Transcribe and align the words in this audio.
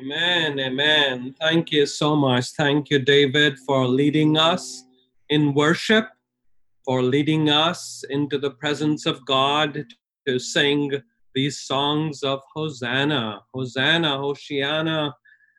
Amen. 0.00 0.58
Amen. 0.60 1.34
Thank 1.40 1.72
you 1.72 1.84
so 1.84 2.16
much. 2.16 2.50
Thank 2.52 2.88
you, 2.88 2.98
David, 2.98 3.58
for 3.66 3.86
leading 3.86 4.38
us 4.38 4.84
in 5.28 5.54
worship, 5.54 6.08
for 6.84 7.02
leading 7.02 7.50
us 7.50 8.04
into 8.08 8.38
the 8.38 8.52
presence 8.52 9.04
of 9.04 9.26
God 9.26 9.84
to 10.26 10.38
sing 10.38 10.92
these 11.34 11.60
songs 11.60 12.22
of 12.22 12.40
Hosanna, 12.54 13.42
Hosanna, 13.52 14.16
Hoshiana, 14.16 15.12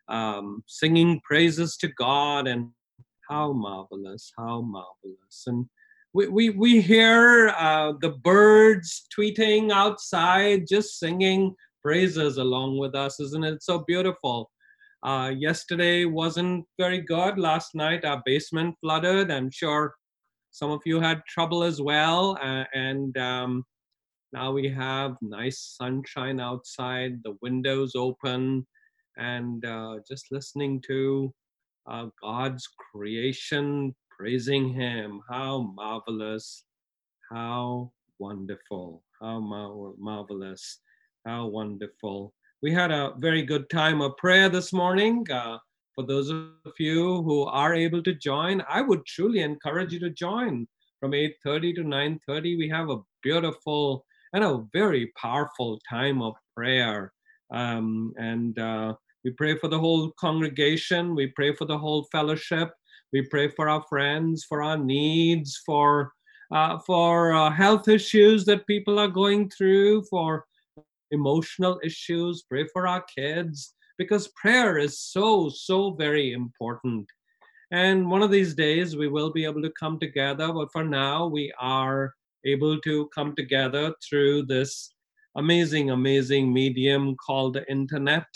um, 0.08 0.64
singing 0.66 1.20
praises 1.20 1.76
to 1.76 1.88
God, 1.88 2.48
and 2.48 2.70
how 3.28 3.52
marvelous, 3.52 4.32
how 4.36 4.62
marvelous. 4.62 5.44
And 5.46 5.66
we, 6.12 6.26
we, 6.26 6.50
we 6.50 6.80
hear 6.80 7.50
uh, 7.50 7.92
the 8.00 8.10
birds 8.10 9.06
tweeting 9.16 9.70
outside, 9.70 10.66
just 10.68 10.98
singing 10.98 11.54
praises 11.82 12.36
along 12.36 12.78
with 12.78 12.94
us. 12.94 13.20
Isn't 13.20 13.44
it 13.44 13.62
so 13.62 13.84
beautiful? 13.86 14.50
Uh, 15.02 15.32
yesterday 15.36 16.04
wasn't 16.04 16.66
very 16.78 17.00
good. 17.00 17.38
Last 17.38 17.74
night, 17.74 18.04
our 18.04 18.22
basement 18.26 18.74
flooded. 18.80 19.30
I'm 19.30 19.50
sure 19.50 19.94
some 20.50 20.70
of 20.70 20.80
you 20.84 21.00
had 21.00 21.22
trouble 21.26 21.62
as 21.62 21.80
well. 21.80 22.36
Uh, 22.42 22.64
and 22.74 23.16
um, 23.16 23.64
now 24.32 24.52
we 24.52 24.68
have 24.68 25.16
nice 25.22 25.76
sunshine 25.78 26.40
outside, 26.40 27.20
the 27.22 27.36
windows 27.40 27.92
open, 27.94 28.66
and 29.16 29.64
uh, 29.64 29.98
just 30.08 30.26
listening 30.32 30.82
to 30.88 31.32
uh, 31.88 32.06
God's 32.22 32.68
creation, 32.92 33.94
praising 34.20 34.68
Him. 34.68 35.22
How 35.30 35.72
marvelous, 35.74 36.64
how 37.32 37.90
wonderful, 38.18 39.02
how 39.18 39.40
mar- 39.40 39.94
marvelous. 39.96 40.80
How 41.24 41.46
wonderful. 41.46 42.34
We 42.62 42.70
had 42.70 42.90
a 42.90 43.14
very 43.16 43.42
good 43.42 43.70
time 43.70 44.02
of 44.02 44.18
prayer 44.18 44.50
this 44.50 44.74
morning. 44.74 45.24
Uh, 45.30 45.56
for 45.94 46.04
those 46.06 46.28
of 46.28 46.74
you 46.78 47.22
who 47.22 47.44
are 47.44 47.74
able 47.74 48.02
to 48.02 48.14
join, 48.14 48.62
I 48.68 48.82
would 48.82 49.06
truly 49.06 49.40
encourage 49.40 49.92
you 49.94 50.00
to 50.00 50.10
join 50.10 50.66
from 50.98 51.12
8:30 51.12 51.74
to 51.76 51.82
9:30. 51.82 52.58
We 52.58 52.68
have 52.68 52.90
a 52.90 53.00
beautiful 53.22 54.04
and 54.34 54.44
a 54.44 54.64
very 54.74 55.12
powerful 55.16 55.80
time 55.88 56.20
of 56.20 56.34
prayer. 56.54 57.12
Um, 57.50 58.12
and 58.18 58.58
uh, 58.58 58.94
we 59.24 59.30
pray 59.30 59.56
for 59.56 59.68
the 59.68 59.78
whole 59.78 60.12
congregation. 60.20 61.14
We 61.14 61.28
pray 61.28 61.54
for 61.54 61.64
the 61.64 61.78
whole 61.78 62.04
fellowship. 62.12 62.70
We 63.12 63.22
pray 63.22 63.48
for 63.48 63.68
our 63.68 63.82
friends, 63.88 64.44
for 64.44 64.62
our 64.62 64.78
needs, 64.78 65.60
for 65.66 66.12
uh, 66.52 66.78
for 66.80 67.32
uh, 67.32 67.50
health 67.50 67.86
issues 67.88 68.44
that 68.44 68.66
people 68.66 68.98
are 68.98 69.08
going 69.08 69.48
through, 69.50 70.02
for 70.10 70.44
emotional 71.10 71.80
issues, 71.84 72.42
pray 72.42 72.66
for 72.72 72.86
our 72.86 73.02
kids, 73.02 73.74
because 73.98 74.28
prayer 74.28 74.78
is 74.78 74.98
so, 74.98 75.48
so 75.48 75.92
very 75.92 76.32
important. 76.32 77.06
And 77.70 78.10
one 78.10 78.22
of 78.22 78.30
these 78.30 78.54
days 78.54 78.96
we 78.96 79.08
will 79.08 79.30
be 79.30 79.44
able 79.44 79.62
to 79.62 79.70
come 79.78 79.98
together, 79.98 80.52
but 80.52 80.72
for 80.72 80.82
now 80.82 81.26
we 81.26 81.52
are 81.60 82.14
able 82.44 82.80
to 82.80 83.08
come 83.14 83.36
together 83.36 83.94
through 84.08 84.46
this 84.46 84.92
amazing, 85.36 85.90
amazing 85.90 86.52
medium 86.52 87.14
called 87.24 87.54
the 87.54 87.70
internet, 87.70 88.26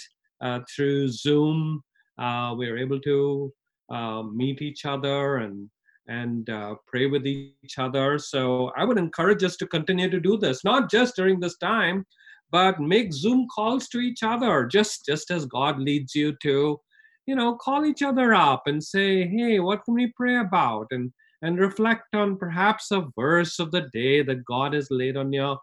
uh, 0.41 0.61
through 0.75 1.09
Zoom. 1.09 1.83
Uh, 2.19 2.55
we're 2.57 2.79
able 2.79 3.01
to 3.01 3.53
uh, 3.91 4.23
meet 4.23 4.63
each 4.63 4.85
other 4.85 5.39
and 5.39 5.69
and 6.07 6.51
uh, 6.51 6.75
pray 6.87 7.07
with 7.07 7.27
each 7.27 7.79
other. 7.79 8.19
So 8.19 8.71
I 8.77 8.85
would 8.85 8.99
encourage 8.99 9.43
us 9.43 9.57
to 9.57 9.67
continue 9.67 10.11
to 10.11 10.21
do 10.21 10.37
this, 10.37 10.63
not 10.63 10.91
just 10.91 11.17
during 11.17 11.41
this 11.41 11.57
time, 11.57 12.05
but 12.51 12.79
make 12.79 13.11
zoom 13.11 13.47
calls 13.55 13.89
to 13.89 14.01
each 14.01 14.23
other 14.23 14.67
just 14.67 15.05
just 15.07 15.31
as 15.31 15.47
god 15.47 15.79
leads 15.79 16.15
you 16.15 16.37
to 16.43 16.79
you 17.27 17.35
know 17.35 17.57
call 17.57 17.85
each 17.85 18.03
other 18.03 18.35
up 18.35 18.63
and 18.67 18.85
say 18.85 19.27
hey 19.27 19.59
what 19.59 19.85
can 19.85 19.95
we 19.95 20.13
pray 20.17 20.37
about? 20.37 20.87
and 20.91 21.13
and 21.43 21.59
reflect 21.59 22.15
on 22.15 22.39
perhaps 22.39 22.91
a 22.91 23.07
verse 23.19 23.59
of 23.59 23.71
the 23.71 23.89
day 23.93 24.23
that 24.23 24.45
god 24.45 24.73
has 24.73 24.89
laid 24.91 25.17
on 25.17 25.33
your 25.33 25.59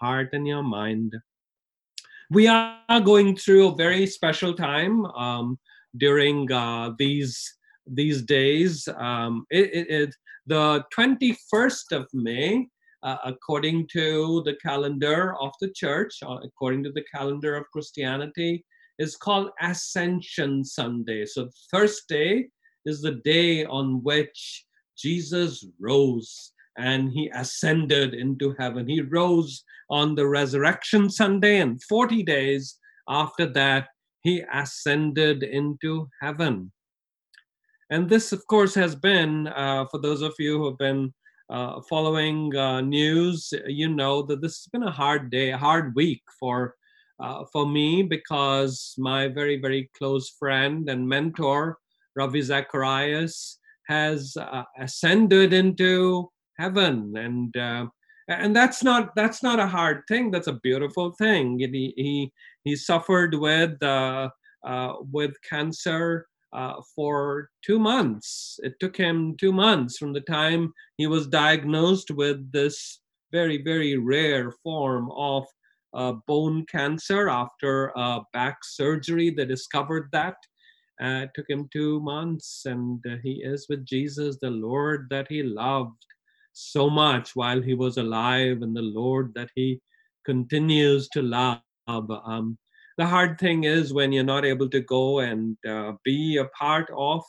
heart 0.00 0.28
and 0.32 0.46
your 0.46 0.62
mind. 0.62 1.14
We 2.30 2.46
are 2.46 3.00
going 3.04 3.36
through 3.36 3.68
a 3.68 3.74
very 3.74 4.06
special 4.06 4.54
time. 4.54 5.06
Um, 5.06 5.58
during 5.98 6.50
uh, 6.52 6.92
these 6.98 7.56
these 7.86 8.22
days 8.22 8.88
um, 8.98 9.46
it, 9.50 9.70
it, 9.72 9.90
it, 9.90 10.14
the 10.46 10.84
21st 10.94 11.92
of 11.92 12.06
may 12.12 12.66
uh, 13.02 13.16
according 13.24 13.86
to 13.86 14.42
the 14.44 14.56
calendar 14.62 15.34
of 15.40 15.52
the 15.60 15.70
church, 15.70 16.18
uh, 16.26 16.38
according 16.42 16.82
to 16.82 16.90
the 16.92 17.04
calendar 17.14 17.54
of 17.54 17.70
Christianity, 17.72 18.64
is 18.98 19.16
called 19.16 19.50
Ascension 19.62 20.64
Sunday. 20.64 21.24
So 21.24 21.48
Thursday 21.70 22.48
is 22.84 23.00
the 23.00 23.20
day 23.24 23.64
on 23.64 24.02
which 24.02 24.64
Jesus 24.96 25.64
rose 25.78 26.52
and 26.76 27.10
he 27.12 27.30
ascended 27.34 28.14
into 28.14 28.54
heaven. 28.58 28.88
He 28.88 29.00
rose 29.00 29.64
on 29.90 30.14
the 30.14 30.26
resurrection 30.26 31.10
Sunday, 31.10 31.60
and 31.60 31.82
40 31.84 32.22
days 32.22 32.78
after 33.08 33.46
that, 33.46 33.88
he 34.22 34.44
ascended 34.52 35.42
into 35.42 36.08
heaven. 36.20 36.72
And 37.90 38.08
this, 38.08 38.32
of 38.32 38.46
course, 38.46 38.74
has 38.74 38.94
been, 38.94 39.46
uh, 39.48 39.86
for 39.90 39.98
those 39.98 40.20
of 40.20 40.34
you 40.38 40.58
who 40.58 40.66
have 40.66 40.78
been 40.78 41.14
uh, 41.50 41.80
following 41.88 42.54
uh, 42.54 42.80
news, 42.82 43.52
you 43.66 43.88
know 43.88 44.22
that 44.22 44.42
this 44.42 44.58
has 44.58 44.66
been 44.72 44.82
a 44.82 44.90
hard 44.90 45.30
day, 45.30 45.50
a 45.50 45.58
hard 45.58 45.94
week 45.94 46.22
for 46.38 46.74
uh, 47.20 47.44
for 47.52 47.66
me 47.66 48.02
because 48.02 48.94
my 48.98 49.26
very 49.26 49.60
very 49.60 49.90
close 49.96 50.30
friend 50.38 50.88
and 50.88 51.08
mentor 51.08 51.78
Ravi 52.14 52.42
Zacharias 52.42 53.58
has 53.88 54.36
uh, 54.36 54.64
ascended 54.78 55.52
into 55.52 56.30
heaven, 56.58 57.16
and 57.16 57.56
uh, 57.56 57.86
and 58.28 58.54
that's 58.54 58.82
not 58.82 59.14
that's 59.16 59.42
not 59.42 59.58
a 59.58 59.66
hard 59.66 60.02
thing. 60.08 60.30
That's 60.30 60.48
a 60.48 60.60
beautiful 60.62 61.12
thing. 61.12 61.58
He 61.58 61.94
he, 61.96 62.32
he 62.68 62.76
suffered 62.76 63.34
with 63.34 63.82
uh, 63.82 64.28
with 65.12 65.34
cancer 65.48 66.26
uh, 66.52 66.74
for 66.94 67.50
two 67.64 67.78
months. 67.78 68.58
It 68.62 68.74
took 68.80 68.96
him 68.96 69.36
two 69.38 69.52
months 69.52 69.98
from 69.98 70.12
the 70.12 70.20
time 70.20 70.72
he 70.96 71.06
was 71.06 71.26
diagnosed 71.26 72.10
with 72.10 72.50
this 72.52 73.00
very, 73.32 73.62
very 73.62 73.96
rare 73.96 74.52
form 74.62 75.10
of 75.12 75.44
uh, 75.94 76.12
bone 76.26 76.64
cancer 76.66 77.28
after 77.28 77.96
uh, 77.98 78.20
back 78.32 78.58
surgery. 78.62 79.30
They 79.30 79.44
discovered 79.44 80.08
that. 80.12 80.36
Uh, 81.00 81.24
it 81.24 81.30
took 81.34 81.48
him 81.48 81.68
two 81.72 82.00
months, 82.00 82.62
and 82.64 83.04
uh, 83.06 83.16
he 83.22 83.42
is 83.44 83.66
with 83.68 83.86
Jesus, 83.86 84.36
the 84.40 84.50
Lord 84.50 85.06
that 85.10 85.26
he 85.28 85.42
loved 85.44 86.04
so 86.52 86.90
much 86.90 87.36
while 87.36 87.62
he 87.62 87.74
was 87.74 87.98
alive, 87.98 88.62
and 88.62 88.76
the 88.76 88.82
Lord 88.82 89.32
that 89.34 89.50
he 89.54 89.80
continues 90.24 91.08
to 91.10 91.22
love. 91.22 91.60
Um, 91.88 92.58
the 92.98 93.06
hard 93.06 93.38
thing 93.38 93.64
is 93.64 93.92
when 93.92 94.12
you're 94.12 94.24
not 94.24 94.44
able 94.44 94.68
to 94.70 94.80
go 94.80 95.20
and 95.20 95.56
uh, 95.66 95.92
be 96.04 96.36
a 96.36 96.46
part 96.46 96.90
of 96.96 97.22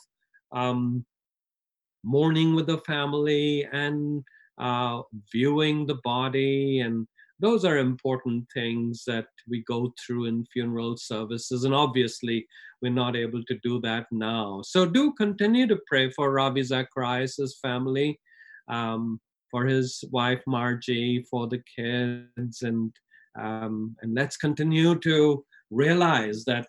um, 0.52 1.04
mourning 2.04 2.54
with 2.54 2.66
the 2.66 2.78
family 2.78 3.66
and 3.72 4.22
uh, 4.58 5.02
viewing 5.32 5.86
the 5.86 5.98
body 6.04 6.80
and 6.80 7.06
those 7.38 7.64
are 7.64 7.78
important 7.78 8.44
things 8.52 9.04
that 9.06 9.26
we 9.48 9.64
go 9.66 9.94
through 9.98 10.26
in 10.26 10.44
funeral 10.52 10.96
services 10.96 11.64
and 11.64 11.74
obviously 11.74 12.46
we're 12.82 12.92
not 12.92 13.16
able 13.16 13.42
to 13.44 13.58
do 13.62 13.80
that 13.80 14.06
now. 14.10 14.60
So 14.62 14.84
do 14.84 15.12
continue 15.14 15.66
to 15.66 15.78
pray 15.86 16.10
for 16.10 16.32
ravi 16.32 16.62
zacharias' 16.62 17.58
family 17.62 18.18
um, 18.68 19.20
for 19.50 19.64
his 19.64 20.04
wife 20.10 20.42
margie 20.46 21.24
for 21.30 21.46
the 21.46 21.62
kids 21.76 22.62
and 22.62 22.92
um, 23.38 23.96
and 24.02 24.14
let's 24.14 24.36
continue 24.36 24.98
to 25.00 25.44
realize 25.70 26.44
that 26.44 26.66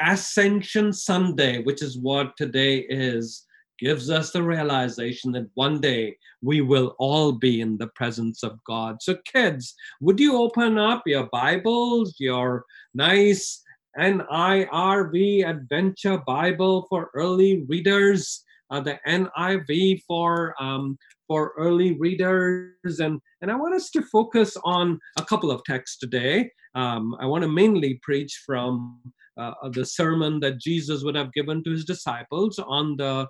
Ascension 0.00 0.92
Sunday, 0.92 1.62
which 1.62 1.82
is 1.82 1.98
what 1.98 2.36
today 2.36 2.78
is, 2.88 3.46
gives 3.78 4.10
us 4.10 4.30
the 4.30 4.42
realization 4.42 5.32
that 5.32 5.48
one 5.54 5.80
day 5.80 6.16
we 6.42 6.60
will 6.60 6.94
all 6.98 7.32
be 7.32 7.60
in 7.60 7.76
the 7.76 7.88
presence 7.88 8.42
of 8.42 8.58
God. 8.64 9.02
So, 9.02 9.16
kids, 9.32 9.74
would 10.00 10.18
you 10.18 10.36
open 10.36 10.78
up 10.78 11.02
your 11.06 11.28
Bibles, 11.32 12.14
your 12.18 12.64
nice 12.94 13.62
NIRV 13.98 15.48
Adventure 15.48 16.18
Bible 16.26 16.86
for 16.88 17.10
early 17.14 17.64
readers, 17.68 18.44
uh, 18.70 18.80
the 18.80 18.98
NIV 19.06 20.02
for 20.06 20.54
um, 20.60 20.98
for 21.28 21.52
early 21.58 21.92
readers, 21.98 23.00
and 23.00 23.20
and 23.42 23.50
I 23.50 23.56
want 23.56 23.74
us 23.74 23.90
to 23.90 24.02
focus 24.02 24.56
on 24.64 24.98
a 25.18 25.24
couple 25.24 25.50
of 25.50 25.64
texts 25.64 25.98
today. 25.98 26.50
Um, 26.74 27.16
I 27.20 27.26
want 27.26 27.42
to 27.42 27.48
mainly 27.48 27.98
preach 28.02 28.42
from 28.44 29.00
uh, 29.36 29.52
the 29.72 29.84
sermon 29.84 30.40
that 30.40 30.60
Jesus 30.60 31.02
would 31.02 31.14
have 31.14 31.32
given 31.32 31.62
to 31.64 31.70
his 31.70 31.84
disciples 31.84 32.58
on 32.58 32.96
the 32.96 33.26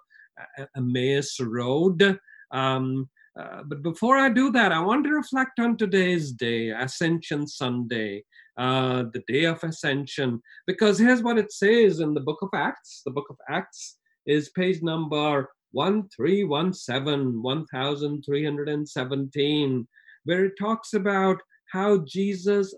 uh, 0.58 0.64
Emmaus 0.76 1.38
Road. 1.40 2.19
Um, 2.52 3.08
uh, 3.38 3.62
but 3.66 3.82
before 3.82 4.16
I 4.16 4.31
do 4.31 4.50
that, 4.52 4.72
I 4.72 4.81
want 4.81 5.04
to 5.04 5.10
reflect 5.10 5.60
on 5.60 5.76
today's 5.76 6.32
day, 6.32 6.70
Ascension 6.70 7.46
Sunday, 7.46 8.25
uh, 8.56 9.04
the 9.12 9.22
day 9.28 9.44
of 9.44 9.62
Ascension, 9.62 10.40
because 10.66 10.99
here's 10.99 11.22
what 11.22 11.38
it 11.38 11.52
says 11.52 12.00
in 12.00 12.14
the 12.14 12.20
book 12.20 12.38
of 12.40 12.49
Acts. 12.54 13.02
The 13.04 13.12
book 13.12 13.26
of 13.28 13.37
Acts 13.50 13.99
is 14.26 14.50
page 14.50 14.82
number 14.82 15.49
1317, 15.76 17.43
1317, 17.43 19.88
where 20.25 20.46
it 20.46 20.55
talks 20.58 20.94
about 20.94 21.37
how 21.70 21.99
Jesus 21.99 22.75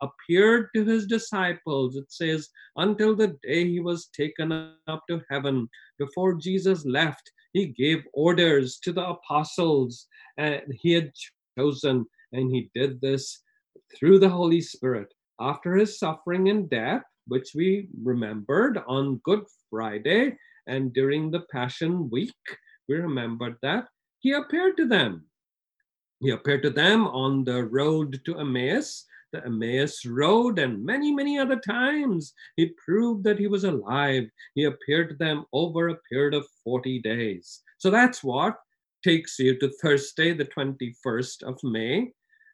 appeared 0.00 0.70
to 0.74 0.84
his 0.84 1.06
disciples. 1.06 1.96
It 1.96 2.10
says, 2.10 2.48
until 2.76 3.14
the 3.14 3.36
day 3.42 3.68
he 3.68 3.80
was 3.80 4.08
taken 4.16 4.72
up 4.86 5.02
to 5.08 5.20
heaven. 5.30 5.68
Before 5.98 6.32
Jesus 6.34 6.86
left, 6.86 7.30
he 7.52 7.66
gave 7.66 8.06
orders 8.14 8.78
to 8.84 8.92
the 8.92 9.06
apostles 9.06 10.06
and 10.38 10.62
he 10.80 10.92
had 10.92 11.12
chosen, 11.58 12.06
and 12.32 12.50
he 12.50 12.70
did 12.74 12.98
this 13.02 13.42
through 13.94 14.20
the 14.20 14.30
Holy 14.30 14.62
Spirit. 14.62 15.12
After 15.38 15.76
his 15.76 15.98
suffering 15.98 16.48
and 16.48 16.70
death, 16.70 17.02
which 17.26 17.50
we 17.54 17.90
remembered 18.02 18.78
on 18.86 19.20
Good 19.24 19.44
Friday 19.68 20.38
and 20.66 20.92
during 20.92 21.30
the 21.30 21.44
Passion 21.52 22.08
Week, 22.10 22.34
we 22.88 22.96
remembered 22.96 23.56
that 23.62 23.86
he 24.20 24.32
appeared 24.32 24.76
to 24.76 24.86
them. 24.86 25.24
He 26.20 26.30
appeared 26.30 26.62
to 26.62 26.70
them 26.70 27.08
on 27.08 27.44
the 27.44 27.64
road 27.64 28.20
to 28.24 28.38
Emmaus, 28.38 29.04
the 29.32 29.44
Emmaus 29.44 30.06
Road, 30.06 30.60
and 30.60 30.84
many, 30.84 31.12
many 31.12 31.38
other 31.38 31.58
times. 31.58 32.32
He 32.56 32.74
proved 32.84 33.24
that 33.24 33.38
he 33.38 33.48
was 33.48 33.64
alive. 33.64 34.24
He 34.54 34.64
appeared 34.64 35.08
to 35.10 35.16
them 35.16 35.44
over 35.52 35.88
a 35.88 35.98
period 36.08 36.34
of 36.34 36.46
40 36.62 37.00
days. 37.00 37.62
So 37.78 37.90
that's 37.90 38.22
what 38.22 38.56
takes 39.02 39.38
you 39.40 39.58
to 39.58 39.72
Thursday, 39.82 40.32
the 40.32 40.44
21st 40.44 41.42
of 41.42 41.58
May. 41.64 42.12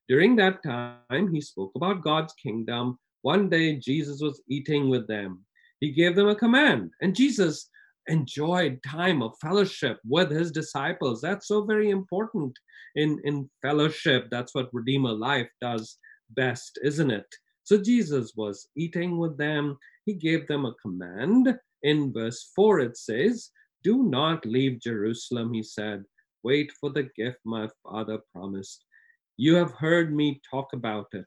During 0.08 0.36
that 0.36 0.62
time, 0.62 1.30
he 1.30 1.42
spoke 1.42 1.72
about 1.74 2.02
God's 2.02 2.32
kingdom. 2.42 2.98
One 3.20 3.50
day, 3.50 3.76
Jesus 3.76 4.22
was 4.22 4.40
eating 4.48 4.88
with 4.88 5.06
them. 5.06 5.44
He 5.80 5.92
gave 5.92 6.16
them 6.16 6.28
a 6.28 6.34
command, 6.34 6.90
and 7.02 7.14
Jesus 7.14 7.68
enjoyed 8.08 8.80
time 8.86 9.22
of 9.22 9.38
fellowship 9.40 9.98
with 10.06 10.30
his 10.30 10.50
disciples. 10.50 11.20
That's 11.20 11.48
so 11.48 11.62
very 11.64 11.90
important 11.90 12.52
in, 12.96 13.20
in 13.24 13.48
fellowship. 13.62 14.28
That's 14.30 14.54
what 14.54 14.72
Redeemer 14.72 15.12
Life 15.12 15.48
does 15.60 15.98
best, 16.30 16.78
isn't 16.82 17.10
it? 17.10 17.26
So 17.64 17.80
Jesus 17.80 18.32
was 18.36 18.68
eating 18.76 19.18
with 19.18 19.36
them. 19.36 19.76
He 20.06 20.14
gave 20.14 20.46
them 20.46 20.64
a 20.64 20.74
command. 20.80 21.54
In 21.82 22.12
verse 22.12 22.50
4, 22.56 22.80
it 22.80 22.96
says, 22.96 23.50
Do 23.84 24.04
not 24.04 24.44
leave 24.46 24.80
Jerusalem, 24.80 25.52
he 25.52 25.62
said. 25.62 26.04
Wait 26.42 26.72
for 26.80 26.90
the 26.90 27.08
gift 27.16 27.38
my 27.44 27.68
father 27.82 28.18
promised. 28.32 28.84
You 29.36 29.54
have 29.56 29.72
heard 29.72 30.14
me 30.14 30.40
talk 30.50 30.68
about 30.72 31.06
it. 31.12 31.26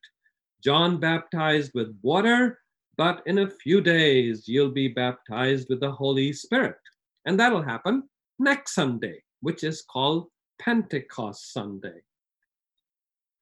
John 0.64 1.00
baptized 1.00 1.72
with 1.74 1.98
water, 2.02 2.60
but 2.98 3.24
in 3.26 3.40
a 3.40 3.50
few 3.50 3.82
days 3.82 4.48
you'll 4.48 4.72
be 4.72 4.88
baptized 4.88 5.68
with 5.70 5.80
the 5.80 5.92
Holy 5.92 6.34
Spirit. 6.34 6.78
And 7.26 7.40
that'll 7.40 7.62
happen 7.62 8.04
next 8.40 8.74
Sunday, 8.74 9.24
which 9.42 9.64
is 9.64 9.84
called 9.84 10.28
Pentecost 10.60 11.54
Sunday. 11.54 12.02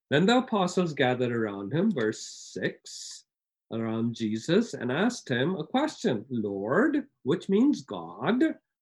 Then 0.09 0.25
the 0.25 0.37
apostles 0.37 0.93
gathered 0.93 1.31
around 1.31 1.73
him, 1.73 1.91
verse 1.91 2.51
6, 2.57 3.25
around 3.71 4.15
Jesus, 4.15 4.73
and 4.73 4.91
asked 4.91 5.29
him 5.29 5.55
a 5.55 5.65
question 5.65 6.25
Lord, 6.29 7.05
which 7.23 7.49
means 7.49 7.81
God. 7.81 8.41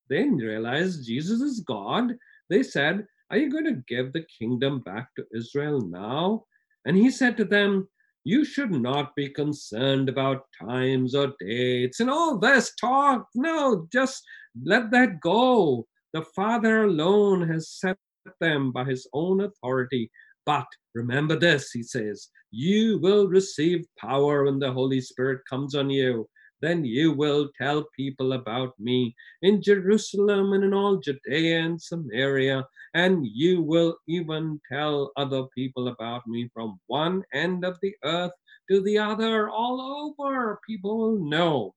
They 0.09 0.23
realized 0.29 1.05
Jesus 1.05 1.41
is 1.41 1.59
God. 1.59 2.13
They 2.49 2.63
said, 2.63 3.05
Are 3.29 3.37
you 3.37 3.51
going 3.51 3.65
to 3.65 3.83
give 3.87 4.13
the 4.13 4.25
kingdom 4.39 4.79
back 4.79 5.09
to 5.15 5.25
Israel 5.35 5.81
now? 5.81 6.45
And 6.85 6.95
he 6.95 7.11
said 7.11 7.35
to 7.37 7.45
them, 7.45 7.89
You 8.27 8.43
should 8.43 8.71
not 8.71 9.15
be 9.15 9.29
concerned 9.29 10.09
about 10.09 10.47
times 10.61 11.15
or 11.15 11.33
dates 11.39 12.01
and 12.01 12.09
all 12.09 12.37
this 12.37 12.75
talk. 12.75 13.25
No, 13.33 13.87
just 13.89 14.21
let 14.61 14.91
that 14.91 15.21
go. 15.21 15.87
The 16.11 16.23
Father 16.35 16.83
alone 16.83 17.47
has 17.47 17.69
set 17.69 17.95
them 18.41 18.73
by 18.73 18.83
his 18.83 19.07
own 19.13 19.39
authority 19.39 20.11
but 20.47 20.65
remember 20.95 21.37
this, 21.37 21.71
he 21.71 21.83
says, 21.83 22.29
you 22.51 22.99
will 22.99 23.27
receive 23.27 23.85
power 23.99 24.45
when 24.45 24.59
the 24.59 24.71
Holy 24.71 25.01
Spirit 25.01 25.41
comes 25.47 25.75
on 25.75 25.89
you. 25.89 26.25
Then 26.61 26.83
you 26.83 27.11
will 27.11 27.49
tell 27.57 27.83
people 27.95 28.33
about 28.33 28.79
me 28.79 29.15
in 29.41 29.61
Jerusalem 29.61 30.53
and 30.53 30.63
in 30.63 30.73
all 30.73 30.97
Judea 30.97 31.59
and 31.59 31.79
Samaria, 31.79 32.65
and 32.93 33.25
you 33.27 33.61
will 33.61 33.97
even 34.07 34.59
tell 34.71 35.11
other 35.17 35.43
people 35.53 35.89
about 35.89 36.25
me 36.25 36.49
from 36.53 36.79
one 36.87 37.23
end 37.33 37.63
of 37.63 37.77
the 37.81 37.93
earth 38.03 38.31
to 38.69 38.81
the 38.81 38.97
other, 38.97 39.49
all 39.49 39.79
over. 40.19 40.59
People 40.65 40.97
will 40.97 41.19
know 41.19 41.75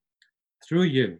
through 0.66 0.84
you. 0.84 1.18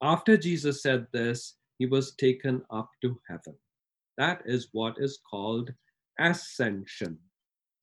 After 0.00 0.36
Jesus 0.36 0.82
said 0.82 1.06
this, 1.12 1.56
he 1.78 1.86
was 1.86 2.14
taken 2.14 2.62
up 2.70 2.90
to 3.02 3.18
heaven. 3.28 3.56
That 4.16 4.42
is 4.46 4.68
what 4.72 4.96
is 4.98 5.18
called 5.28 5.72
ascension. 6.18 7.18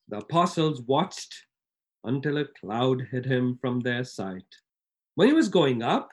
The 0.08 0.18
apostles 0.18 0.82
watched 0.82 1.34
until 2.06 2.38
a 2.38 2.46
cloud 2.60 3.06
hid 3.10 3.26
him 3.26 3.58
from 3.60 3.80
their 3.80 4.04
sight. 4.04 4.46
When 5.16 5.28
he 5.28 5.34
was 5.34 5.48
going 5.48 5.82
up, 5.82 6.08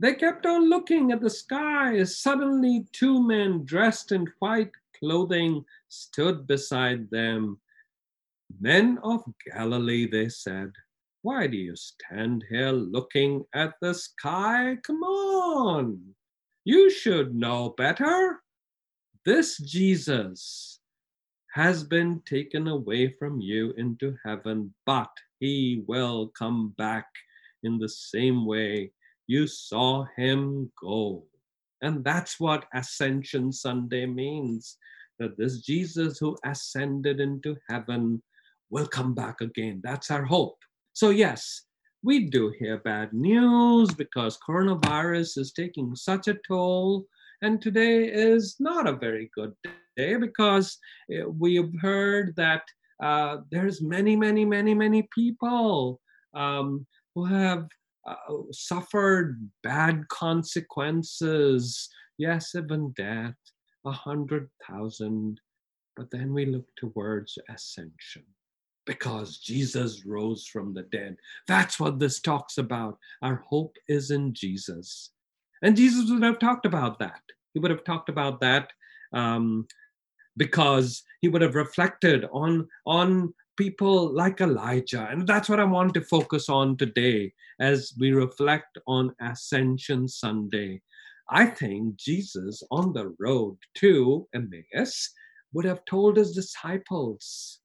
they 0.00 0.14
kept 0.14 0.46
on 0.46 0.68
looking 0.68 1.12
at 1.12 1.20
the 1.20 1.30
sky. 1.30 2.02
Suddenly, 2.04 2.86
two 2.92 3.22
men 3.22 3.64
dressed 3.64 4.10
in 4.12 4.26
white 4.38 4.72
clothing 4.98 5.64
stood 5.88 6.46
beside 6.46 7.10
them. 7.10 7.60
Men 8.60 8.98
of 9.02 9.22
Galilee, 9.52 10.08
they 10.10 10.28
said, 10.28 10.72
why 11.22 11.46
do 11.46 11.56
you 11.56 11.76
stand 11.76 12.44
here 12.50 12.72
looking 12.72 13.44
at 13.54 13.74
the 13.80 13.94
sky? 13.94 14.76
Come 14.82 15.04
on, 15.04 16.00
you 16.64 16.90
should 16.90 17.32
know 17.34 17.74
better. 17.78 18.40
This 19.24 19.56
Jesus 19.58 20.80
has 21.52 21.84
been 21.84 22.20
taken 22.26 22.68
away 22.68 23.14
from 23.18 23.40
you 23.40 23.72
into 23.76 24.16
heaven, 24.24 24.72
but 24.86 25.10
he 25.38 25.84
will 25.86 26.32
come 26.38 26.74
back 26.78 27.06
in 27.62 27.78
the 27.78 27.88
same 27.88 28.46
way 28.46 28.90
you 29.26 29.46
saw 29.46 30.06
him 30.16 30.70
go. 30.80 31.24
And 31.82 32.04
that's 32.04 32.40
what 32.40 32.64
Ascension 32.74 33.52
Sunday 33.52 34.06
means 34.06 34.78
that 35.18 35.36
this 35.36 35.60
Jesus 35.60 36.18
who 36.18 36.36
ascended 36.44 37.20
into 37.20 37.56
heaven 37.68 38.22
will 38.70 38.86
come 38.86 39.14
back 39.14 39.40
again. 39.40 39.80
That's 39.84 40.10
our 40.10 40.24
hope. 40.24 40.56
So, 40.94 41.10
yes, 41.10 41.64
we 42.02 42.30
do 42.30 42.52
hear 42.58 42.78
bad 42.78 43.12
news 43.12 43.92
because 43.92 44.38
coronavirus 44.48 45.38
is 45.38 45.52
taking 45.52 45.94
such 45.94 46.28
a 46.28 46.38
toll 46.48 47.04
and 47.42 47.60
today 47.60 48.04
is 48.04 48.56
not 48.58 48.86
a 48.86 48.96
very 48.96 49.30
good 49.34 49.52
day 49.62 49.81
because 49.96 50.78
eh, 51.10 51.22
we've 51.24 51.72
heard 51.80 52.34
that 52.36 52.62
uh, 53.02 53.38
there's 53.50 53.82
many, 53.82 54.16
many, 54.16 54.44
many, 54.44 54.74
many 54.74 55.08
people 55.14 56.00
um, 56.34 56.86
who 57.14 57.24
have 57.24 57.66
uh, 58.06 58.14
suffered 58.52 59.48
bad 59.62 60.06
consequences. 60.08 61.88
Yes, 62.18 62.54
even 62.54 62.92
death, 62.96 63.34
a 63.84 63.90
hundred 63.90 64.48
thousand. 64.68 65.40
But 65.96 66.10
then 66.10 66.32
we 66.32 66.46
look 66.46 66.66
towards 66.76 67.38
ascension 67.50 68.24
because 68.86 69.38
Jesus 69.38 70.04
rose 70.06 70.46
from 70.46 70.72
the 70.74 70.82
dead. 70.82 71.16
That's 71.46 71.78
what 71.78 71.98
this 71.98 72.20
talks 72.20 72.58
about. 72.58 72.98
Our 73.20 73.44
hope 73.48 73.76
is 73.88 74.10
in 74.10 74.32
Jesus. 74.34 75.10
And 75.62 75.76
Jesus 75.76 76.10
would 76.10 76.22
have 76.22 76.38
talked 76.38 76.66
about 76.66 76.98
that. 76.98 77.20
He 77.54 77.60
would 77.60 77.70
have 77.70 77.84
talked 77.84 78.08
about 78.08 78.40
that 78.40 78.72
um, 79.12 79.66
because 80.36 81.02
he 81.20 81.28
would 81.28 81.42
have 81.42 81.54
reflected 81.54 82.26
on, 82.32 82.68
on 82.86 83.32
people 83.56 84.12
like 84.12 84.40
Elijah. 84.40 85.08
And 85.10 85.26
that's 85.26 85.48
what 85.48 85.60
I 85.60 85.64
want 85.64 85.94
to 85.94 86.00
focus 86.02 86.48
on 86.48 86.76
today 86.76 87.32
as 87.60 87.92
we 87.98 88.12
reflect 88.12 88.78
on 88.86 89.14
Ascension 89.20 90.08
Sunday. 90.08 90.80
I 91.28 91.46
think 91.46 91.96
Jesus 91.96 92.62
on 92.70 92.92
the 92.92 93.14
road 93.18 93.56
to 93.76 94.28
Emmaus 94.34 95.10
would 95.52 95.64
have 95.64 95.84
told 95.84 96.16
his 96.16 96.34
disciples, 96.34 97.60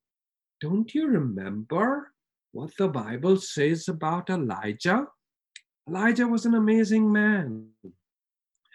Don't 0.62 0.94
you 0.94 1.08
remember 1.08 2.12
what 2.52 2.72
the 2.78 2.88
Bible 2.88 3.38
says 3.38 3.88
about 3.88 4.30
Elijah? 4.30 5.08
Elijah 5.90 6.28
was 6.28 6.46
an 6.46 6.54
amazing 6.54 7.12
man. 7.12 7.68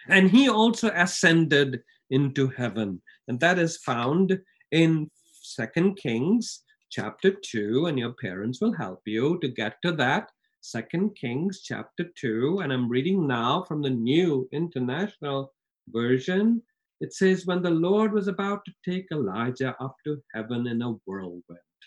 And 0.08 0.30
he 0.30 0.48
also 0.48 0.90
ascended 0.94 1.82
into 2.10 2.48
heaven. 2.48 3.00
And 3.32 3.40
that 3.40 3.58
is 3.58 3.78
found 3.78 4.38
in 4.72 5.10
Second 5.24 5.96
Kings 5.96 6.64
chapter 6.90 7.30
2. 7.30 7.86
And 7.86 7.98
your 7.98 8.12
parents 8.12 8.60
will 8.60 8.74
help 8.74 9.00
you 9.06 9.38
to 9.40 9.48
get 9.48 9.76
to 9.86 9.92
that. 9.92 10.28
Second 10.60 11.16
Kings 11.18 11.62
chapter 11.64 12.10
2. 12.20 12.60
And 12.62 12.70
I'm 12.70 12.90
reading 12.90 13.26
now 13.26 13.64
from 13.66 13.80
the 13.80 13.88
New 13.88 14.50
International 14.52 15.50
Version. 15.88 16.60
it 17.00 17.14
says, 17.14 17.46
when 17.46 17.62
the 17.62 17.70
Lord 17.70 18.12
was 18.12 18.28
about 18.28 18.66
to 18.66 18.72
take 18.84 19.06
Elijah 19.10 19.74
up 19.80 19.96
to 20.04 20.22
heaven 20.34 20.66
in 20.66 20.82
a 20.82 20.90
whirlwind, 21.06 21.80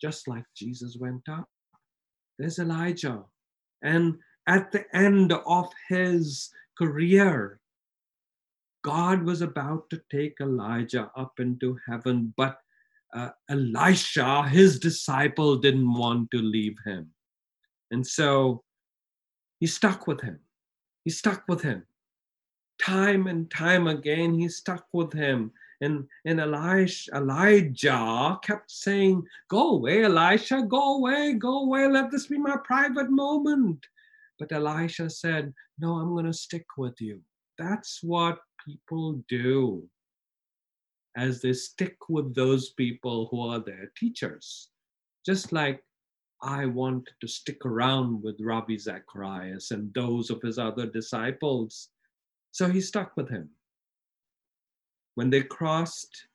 just 0.00 0.28
like 0.28 0.44
Jesus 0.56 0.96
went 1.00 1.28
up, 1.28 1.48
there's 2.38 2.60
Elijah. 2.60 3.24
And 3.82 4.14
at 4.46 4.70
the 4.70 4.84
end 4.94 5.32
of 5.32 5.72
his 5.88 6.50
career, 6.78 7.58
God 8.84 9.22
was 9.24 9.40
about 9.42 9.88
to 9.90 10.00
take 10.10 10.36
Elijah 10.40 11.10
up 11.16 11.40
into 11.40 11.78
heaven, 11.88 12.32
but 12.36 12.58
uh, 13.14 13.30
Elisha, 13.48 14.42
his 14.48 14.78
disciple, 14.78 15.56
didn't 15.56 15.92
want 15.92 16.30
to 16.32 16.38
leave 16.38 16.76
him. 16.84 17.10
And 17.90 18.06
so 18.06 18.62
he 19.60 19.66
stuck 19.66 20.06
with 20.06 20.20
him. 20.20 20.38
He 21.04 21.10
stuck 21.10 21.44
with 21.48 21.62
him 21.62 21.84
time 22.80 23.26
and 23.26 23.50
time 23.50 23.86
again 23.86 24.34
he 24.34 24.48
stuck 24.48 24.84
with 24.92 25.12
him 25.12 25.52
and 25.80 26.06
and 26.24 26.40
Elijah, 26.40 27.10
Elijah 27.14 28.38
kept 28.42 28.70
saying, 28.70 29.22
Go 29.48 29.70
away, 29.70 30.04
Elisha, 30.04 30.62
go 30.62 30.96
away, 30.96 31.34
go 31.34 31.64
away, 31.64 31.88
let 31.88 32.10
this 32.10 32.28
be 32.28 32.38
my 32.38 32.56
private 32.64 33.10
moment. 33.10 33.84
But 34.38 34.52
Elisha 34.52 35.10
said, 35.10 35.52
No, 35.78 35.94
I'm 35.94 36.10
going 36.10 36.26
to 36.26 36.32
stick 36.32 36.66
with 36.78 37.00
you. 37.00 37.20
That's 37.58 38.02
what 38.02 38.38
people 38.64 39.22
do 39.28 39.88
as 41.16 41.40
they 41.40 41.52
stick 41.52 41.96
with 42.08 42.34
those 42.34 42.70
people 42.70 43.28
who 43.30 43.40
are 43.40 43.60
their 43.60 43.90
teachers. 43.96 44.68
Just 45.24 45.52
like 45.52 45.82
I 46.42 46.66
want 46.66 47.08
to 47.20 47.28
stick 47.28 47.64
around 47.64 48.22
with 48.22 48.40
Ravi 48.40 48.78
Zacharias 48.78 49.70
and 49.70 49.92
those 49.94 50.30
of 50.30 50.42
his 50.42 50.58
other 50.58 50.86
disciples 50.86 51.88
so 52.54 52.68
he 52.68 52.80
stuck 52.80 53.16
with 53.16 53.28
him. 53.28 53.50
When 55.16 55.28
they 55.28 55.42
crossed, 55.42 56.28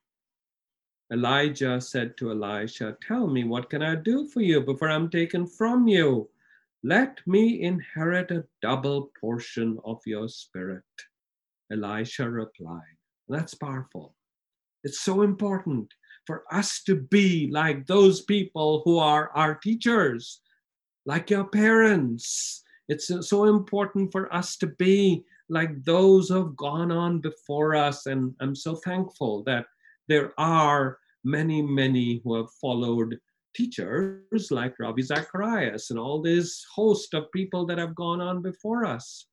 Elijah 1.13 1.79
said 1.79 2.17
to 2.17 2.31
Elisha, 2.31 2.97
Tell 3.01 3.25
me, 3.27 3.45
what 3.45 3.69
can 3.69 3.81
I 3.81 3.95
do 3.95 4.27
for 4.27 4.41
you 4.41 4.59
before 4.59 4.89
I'm 4.89 5.09
taken 5.09 5.47
from 5.47 5.87
you? 5.87 6.29
Let 6.83 7.25
me 7.25 7.61
inherit 7.61 8.31
a 8.31 8.43
double 8.61 9.11
portion 9.21 9.79
of 9.85 10.01
your 10.05 10.27
spirit. 10.27 10.83
Elisha 11.71 12.29
replied, 12.29 12.97
That's 13.27 13.53
powerful. 13.53 14.15
It's 14.83 15.01
so 15.01 15.21
important 15.23 15.93
for 16.25 16.43
us 16.51 16.83
to 16.83 16.95
be 16.95 17.49
like 17.51 17.85
those 17.85 18.21
people 18.21 18.81
who 18.85 18.97
are 18.97 19.31
our 19.35 19.55
teachers, 19.55 20.41
like 21.05 21.29
your 21.29 21.45
parents. 21.45 22.63
It's 22.87 23.11
so 23.27 23.45
important 23.45 24.11
for 24.11 24.33
us 24.33 24.57
to 24.57 24.67
be 24.67 25.23
like 25.49 25.83
those 25.83 26.29
who 26.29 26.35
have 26.35 26.55
gone 26.55 26.91
on 26.91 27.19
before 27.19 27.75
us. 27.75 28.05
And 28.05 28.33
I'm 28.39 28.55
so 28.55 28.75
thankful 28.75 29.43
that 29.43 29.65
there 30.07 30.33
are 30.39 30.97
many, 31.23 31.61
many 31.61 32.21
who 32.23 32.35
have 32.35 32.51
followed 32.61 33.19
teachers 33.55 34.51
like 34.51 34.79
Ravi 34.79 35.01
Zacharias 35.01 35.89
and 35.89 35.99
all 35.99 36.21
this 36.21 36.65
host 36.73 37.13
of 37.13 37.31
people 37.31 37.65
that 37.65 37.77
have 37.77 37.95
gone 37.95 38.21
on 38.21 38.41
before 38.41 38.85
us. 38.85 39.25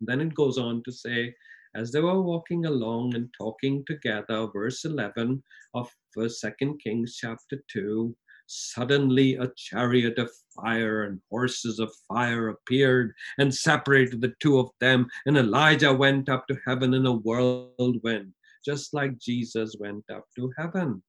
Then 0.00 0.20
it 0.20 0.34
goes 0.34 0.58
on 0.58 0.82
to 0.84 0.92
say, 0.92 1.34
as 1.74 1.92
they 1.92 2.00
were 2.00 2.22
walking 2.22 2.66
along 2.66 3.14
and 3.14 3.28
talking 3.36 3.84
together, 3.86 4.46
verse 4.52 4.84
11 4.84 5.42
of 5.74 5.90
First 6.14 6.40
Second 6.40 6.80
Kings 6.82 7.16
chapter 7.20 7.62
2, 7.70 8.16
Suddenly, 8.50 9.34
a 9.34 9.52
chariot 9.56 10.18
of 10.18 10.30
fire 10.56 11.02
and 11.02 11.20
horses 11.30 11.78
of 11.78 11.94
fire 12.08 12.48
appeared 12.48 13.12
and 13.36 13.54
separated 13.54 14.22
the 14.22 14.32
two 14.40 14.58
of 14.58 14.70
them. 14.80 15.06
And 15.26 15.36
Elijah 15.36 15.92
went 15.92 16.30
up 16.30 16.46
to 16.48 16.56
heaven 16.66 16.94
in 16.94 17.04
a 17.04 17.12
whirlwind, 17.12 18.32
just 18.64 18.94
like 18.94 19.18
Jesus 19.18 19.76
went 19.78 20.04
up 20.10 20.24
to 20.36 20.50
heaven. 20.56 21.02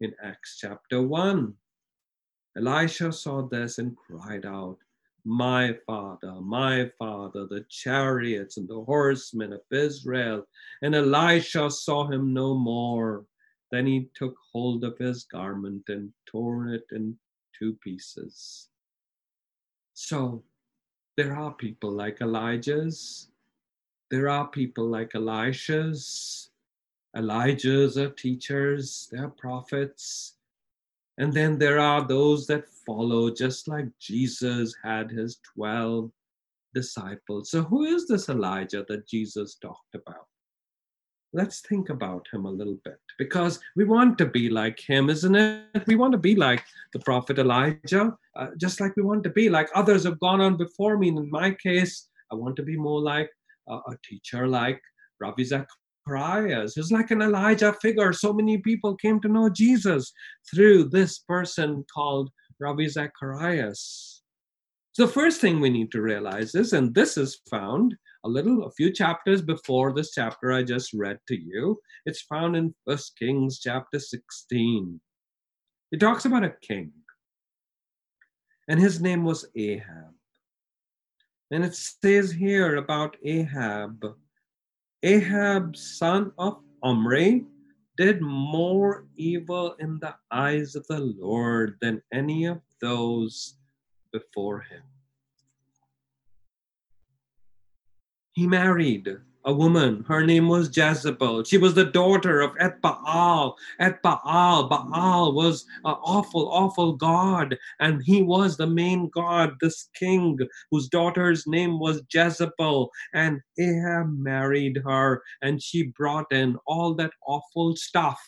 In 0.00 0.14
Acts 0.22 0.56
chapter 0.58 1.02
1, 1.02 1.52
Elisha 2.56 3.12
saw 3.12 3.46
this 3.46 3.76
and 3.76 3.94
cried 3.94 4.46
out, 4.46 4.78
My 5.24 5.76
father, 5.86 6.32
my 6.40 6.90
father, 6.98 7.46
the 7.46 7.64
chariots 7.68 8.56
and 8.56 8.68
the 8.68 8.82
horsemen 8.82 9.52
of 9.52 9.60
Israel. 9.70 10.46
And 10.82 10.94
Elisha 10.94 11.70
saw 11.70 12.10
him 12.10 12.32
no 12.32 12.54
more. 12.54 13.24
Then 13.70 13.86
he 13.86 14.08
took 14.14 14.36
hold 14.52 14.84
of 14.84 14.98
his 14.98 15.24
garment 15.24 15.84
and 15.88 16.12
tore 16.26 16.68
it 16.68 16.84
in 16.90 17.16
two 17.58 17.74
pieces. 17.74 18.68
So 19.94 20.42
there 21.16 21.36
are 21.36 21.52
people 21.52 21.90
like 21.90 22.20
Elijah's, 22.20 23.28
there 24.10 24.28
are 24.28 24.48
people 24.48 24.88
like 24.88 25.14
Elisha's. 25.14 26.50
Elijah's 27.16 27.98
are 27.98 28.10
teachers, 28.10 29.08
they're 29.12 29.28
prophets. 29.28 30.36
And 31.18 31.32
then 31.32 31.58
there 31.58 31.78
are 31.78 32.06
those 32.06 32.46
that 32.46 32.68
follow, 32.86 33.30
just 33.30 33.68
like 33.68 33.86
Jesus 34.00 34.74
had 34.82 35.10
his 35.10 35.38
12 35.54 36.10
disciples. 36.74 37.50
So, 37.50 37.62
who 37.62 37.84
is 37.84 38.06
this 38.06 38.28
Elijah 38.28 38.84
that 38.88 39.06
Jesus 39.06 39.56
talked 39.56 39.94
about? 39.94 40.26
let's 41.32 41.60
think 41.60 41.90
about 41.90 42.26
him 42.32 42.44
a 42.44 42.50
little 42.50 42.78
bit 42.84 42.98
because 43.18 43.60
we 43.76 43.84
want 43.84 44.18
to 44.18 44.26
be 44.26 44.48
like 44.48 44.80
him, 44.80 45.08
isn't 45.10 45.34
it? 45.34 45.86
We 45.86 45.96
want 45.96 46.12
to 46.12 46.18
be 46.18 46.34
like 46.34 46.64
the 46.92 46.98
prophet 47.00 47.38
Elijah, 47.38 48.16
uh, 48.36 48.48
just 48.56 48.80
like 48.80 48.96
we 48.96 49.02
want 49.02 49.22
to 49.24 49.30
be 49.30 49.48
like 49.48 49.68
others 49.74 50.04
have 50.04 50.18
gone 50.20 50.40
on 50.40 50.56
before 50.56 50.98
me. 50.98 51.08
And 51.08 51.18
in 51.18 51.30
my 51.30 51.52
case, 51.52 52.08
I 52.32 52.34
want 52.34 52.56
to 52.56 52.62
be 52.62 52.76
more 52.76 53.00
like 53.00 53.30
uh, 53.70 53.80
a 53.86 53.96
teacher 54.04 54.48
like 54.48 54.80
Ravi 55.20 55.44
Zacharias, 56.08 56.74
who's 56.74 56.92
like 56.92 57.10
an 57.10 57.22
Elijah 57.22 57.72
figure. 57.80 58.12
So 58.12 58.32
many 58.32 58.58
people 58.58 58.96
came 58.96 59.20
to 59.20 59.28
know 59.28 59.48
Jesus 59.48 60.12
through 60.52 60.88
this 60.88 61.18
person 61.20 61.84
called 61.92 62.30
Ravi 62.58 62.88
Zacharias. 62.88 64.22
The 64.98 65.08
first 65.08 65.40
thing 65.40 65.60
we 65.60 65.70
need 65.70 65.90
to 65.92 66.02
realize 66.02 66.54
is, 66.54 66.72
and 66.72 66.94
this 66.94 67.16
is 67.16 67.40
found 67.48 67.96
a 68.24 68.28
little, 68.28 68.64
a 68.64 68.72
few 68.72 68.92
chapters 68.92 69.40
before 69.40 69.94
this 69.94 70.12
chapter 70.12 70.52
I 70.52 70.62
just 70.62 70.92
read 70.92 71.18
to 71.28 71.40
you. 71.40 71.80
It's 72.04 72.22
found 72.22 72.56
in 72.56 72.74
First 72.86 73.16
Kings 73.18 73.60
chapter 73.60 73.98
16. 73.98 75.00
It 75.92 76.00
talks 76.00 76.24
about 76.24 76.44
a 76.44 76.54
king, 76.60 76.92
and 78.68 78.78
his 78.78 79.00
name 79.00 79.24
was 79.24 79.46
Ahab. 79.56 80.14
And 81.50 81.64
it 81.64 81.74
says 81.74 82.30
here 82.30 82.76
about 82.76 83.16
Ahab 83.24 84.04
Ahab, 85.02 85.76
son 85.76 86.32
of 86.38 86.62
Omri, 86.82 87.46
did 87.96 88.20
more 88.20 89.06
evil 89.16 89.74
in 89.78 89.98
the 90.00 90.14
eyes 90.30 90.74
of 90.74 90.86
the 90.86 91.00
Lord 91.00 91.76
than 91.80 92.02
any 92.12 92.46
of 92.46 92.60
those 92.80 93.56
before 94.12 94.60
him. 94.60 94.82
he 98.32 98.46
married 98.46 99.06
a 99.44 99.52
woman. 99.52 100.04
Her 100.06 100.24
name 100.24 100.48
was 100.48 100.74
Jezebel. 100.76 101.44
She 101.44 101.58
was 101.58 101.74
the 101.74 101.84
daughter 101.84 102.40
of 102.40 102.54
Et 102.60 102.80
Baal. 102.82 103.56
Et 103.78 104.00
Baal. 104.02 104.68
Baal 104.68 105.32
was 105.32 105.64
an 105.84 105.94
awful, 106.02 106.48
awful 106.50 106.94
god. 106.94 107.56
And 107.80 108.02
he 108.02 108.22
was 108.22 108.56
the 108.56 108.66
main 108.66 109.08
god, 109.14 109.54
this 109.60 109.88
king 109.94 110.38
whose 110.70 110.88
daughter's 110.88 111.46
name 111.46 111.78
was 111.78 112.02
Jezebel. 112.12 112.90
And 113.14 113.40
Ahab 113.58 114.18
married 114.18 114.82
her 114.84 115.22
and 115.42 115.62
she 115.62 115.92
brought 115.96 116.30
in 116.32 116.56
all 116.66 116.94
that 116.94 117.12
awful 117.26 117.76
stuff 117.76 118.20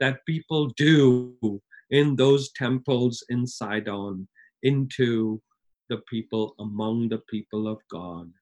that 0.00 0.26
people 0.26 0.68
do 0.76 1.60
in 1.90 2.16
those 2.16 2.50
temples 2.52 3.24
in 3.28 3.46
Sidon 3.46 4.28
into 4.62 5.40
the 5.88 5.98
people, 6.10 6.54
among 6.58 7.08
the 7.08 7.22
people 7.30 7.68
of 7.68 7.78
God. 7.90 8.32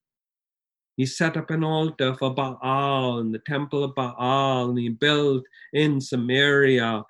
He 0.97 1.07
set 1.07 1.37
up 1.37 1.51
an 1.51 1.65
altar 1.65 2.15
for 2.15 2.33
Baal 2.33 3.19
in 3.19 3.33
the 3.33 3.41
temple 3.41 3.85
of 3.85 3.95
Baal, 3.95 4.71
and 4.71 4.79
he 4.79 4.89
built 4.89 5.45
in 5.73 6.01
Samaria. 6.01 7.03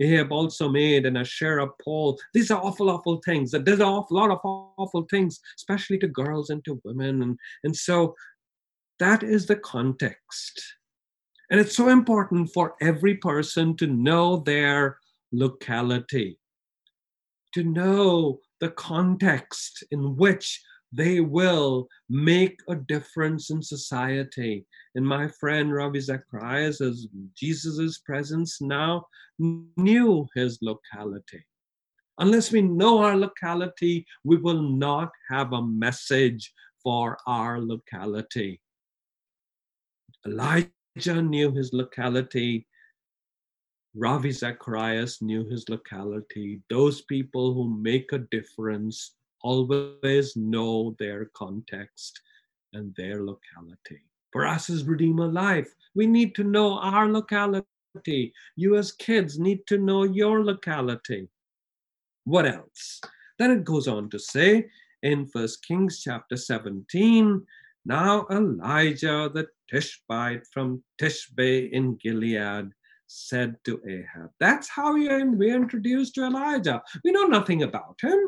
Ahab 0.00 0.32
also 0.32 0.68
made 0.68 1.06
an 1.06 1.16
Asherah 1.16 1.68
pole. 1.84 2.18
These 2.32 2.50
are 2.50 2.62
awful, 2.62 2.88
awful 2.88 3.20
things. 3.24 3.50
There's 3.50 3.80
an 3.80 3.82
awful 3.82 4.16
lot 4.16 4.30
of 4.30 4.38
awful 4.44 5.06
things, 5.10 5.40
especially 5.56 5.98
to 5.98 6.08
girls 6.08 6.50
and 6.50 6.64
to 6.64 6.80
women. 6.84 7.22
And, 7.22 7.38
and 7.64 7.76
so 7.76 8.14
that 8.98 9.22
is 9.22 9.46
the 9.46 9.56
context. 9.56 10.62
And 11.50 11.60
it's 11.60 11.76
so 11.76 11.88
important 11.88 12.52
for 12.52 12.74
every 12.80 13.16
person 13.16 13.76
to 13.78 13.86
know 13.86 14.38
their 14.38 14.98
locality, 15.32 16.38
to 17.54 17.64
know 17.64 18.40
the 18.60 18.70
context 18.70 19.84
in 19.90 20.16
which 20.16 20.62
they 20.92 21.20
will 21.20 21.88
make 22.08 22.60
a 22.68 22.74
difference 22.74 23.50
in 23.50 23.62
society. 23.62 24.64
And 24.94 25.06
my 25.06 25.28
friend 25.28 25.72
Ravi 25.72 26.00
Zacharias, 26.00 26.80
as 26.80 27.06
Jesus' 27.34 27.98
presence 27.98 28.60
now, 28.60 29.06
knew 29.38 30.26
his 30.34 30.58
locality. 30.62 31.44
Unless 32.18 32.50
we 32.50 32.62
know 32.62 32.98
our 32.98 33.16
locality, 33.16 34.06
we 34.24 34.36
will 34.36 34.62
not 34.62 35.12
have 35.30 35.52
a 35.52 35.62
message 35.62 36.52
for 36.82 37.16
our 37.26 37.60
locality. 37.60 38.60
Elijah 40.26 41.22
knew 41.22 41.52
his 41.52 41.72
locality. 41.72 42.66
Ravi 43.94 44.32
Zacharias 44.32 45.22
knew 45.22 45.48
his 45.48 45.68
locality. 45.68 46.60
Those 46.70 47.02
people 47.02 47.54
who 47.54 47.68
make 47.68 48.12
a 48.12 48.18
difference 48.18 49.14
always 49.42 50.36
know 50.36 50.94
their 50.98 51.26
context 51.34 52.20
and 52.72 52.94
their 52.96 53.22
locality. 53.22 54.02
For 54.32 54.46
us 54.46 54.68
as 54.68 54.84
Redeemer 54.84 55.26
Life, 55.26 55.74
we 55.94 56.06
need 56.06 56.34
to 56.34 56.44
know 56.44 56.78
our 56.78 57.08
locality. 57.08 58.32
You 58.56 58.76
as 58.76 58.92
kids 58.92 59.38
need 59.38 59.66
to 59.68 59.78
know 59.78 60.04
your 60.04 60.44
locality. 60.44 61.28
What 62.24 62.46
else? 62.46 63.00
Then 63.38 63.50
it 63.50 63.64
goes 63.64 63.88
on 63.88 64.10
to 64.10 64.18
say 64.18 64.66
in 65.02 65.26
First 65.26 65.64
Kings 65.66 66.02
chapter 66.02 66.36
17, 66.36 67.46
now 67.86 68.26
Elijah 68.30 69.30
the 69.32 69.46
Tishbite 69.72 70.46
from 70.52 70.82
Tishbe 71.00 71.70
in 71.70 71.96
Gilead 71.96 72.70
said 73.06 73.56
to 73.64 73.80
Ahab. 73.88 74.30
That's 74.40 74.68
how 74.68 74.92
we're 74.92 75.54
introduced 75.54 76.14
to 76.16 76.24
Elijah. 76.24 76.82
We 77.04 77.12
know 77.12 77.24
nothing 77.24 77.62
about 77.62 77.96
him. 78.02 78.18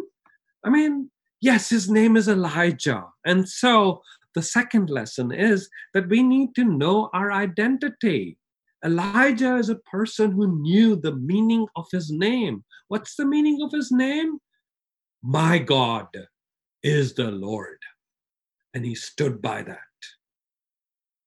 I 0.64 0.70
mean, 0.70 1.10
yes, 1.40 1.70
his 1.70 1.90
name 1.90 2.16
is 2.16 2.28
Elijah. 2.28 3.04
And 3.24 3.48
so 3.48 4.02
the 4.34 4.42
second 4.42 4.90
lesson 4.90 5.32
is 5.32 5.68
that 5.94 6.08
we 6.08 6.22
need 6.22 6.54
to 6.54 6.64
know 6.64 7.10
our 7.12 7.32
identity. 7.32 8.38
Elijah 8.84 9.56
is 9.56 9.68
a 9.68 9.76
person 9.76 10.32
who 10.32 10.60
knew 10.60 10.96
the 10.96 11.14
meaning 11.14 11.66
of 11.76 11.86
his 11.92 12.10
name. 12.10 12.64
What's 12.88 13.16
the 13.16 13.26
meaning 13.26 13.60
of 13.62 13.72
his 13.72 13.90
name? 13.90 14.38
My 15.22 15.58
God 15.58 16.08
is 16.82 17.14
the 17.14 17.30
Lord. 17.30 17.78
And 18.72 18.84
he 18.84 18.94
stood 18.94 19.42
by 19.42 19.62
that. 19.64 19.78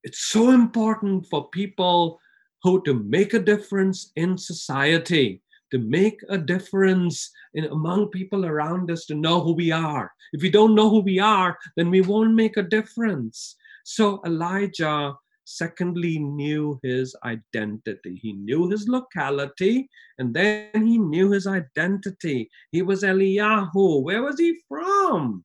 It's 0.03 0.25
so 0.25 0.51
important 0.51 1.27
for 1.29 1.49
people 1.49 2.19
who 2.63 2.81
to 2.83 2.93
make 2.93 3.33
a 3.33 3.39
difference 3.39 4.11
in 4.15 4.37
society, 4.37 5.42
to 5.73 5.79
make 5.79 6.21
a 6.29 6.37
difference 6.37 7.31
in, 7.55 7.65
among 7.65 8.09
people 8.09 8.45
around 8.45 8.91
us, 8.91 9.05
to 9.07 9.15
know 9.15 9.41
who 9.41 9.53
we 9.53 9.71
are. 9.71 10.11
If 10.31 10.43
we 10.43 10.51
don't 10.51 10.75
know 10.75 10.87
who 10.87 10.99
we 10.99 11.19
are, 11.19 11.57
then 11.75 11.89
we 11.89 12.01
won't 12.01 12.35
make 12.35 12.57
a 12.57 12.63
difference. 12.63 13.55
So 13.83 14.21
Elijah 14.23 15.15
secondly 15.45 16.19
knew 16.19 16.79
his 16.83 17.15
identity. 17.25 18.19
He 18.21 18.33
knew 18.33 18.69
his 18.69 18.87
locality 18.87 19.89
and 20.19 20.31
then 20.33 20.85
he 20.85 20.99
knew 20.99 21.31
his 21.31 21.47
identity. 21.47 22.51
He 22.71 22.83
was 22.83 23.01
eliyahu. 23.01 24.03
Where 24.03 24.21
was 24.21 24.39
he 24.39 24.59
from? 24.69 25.43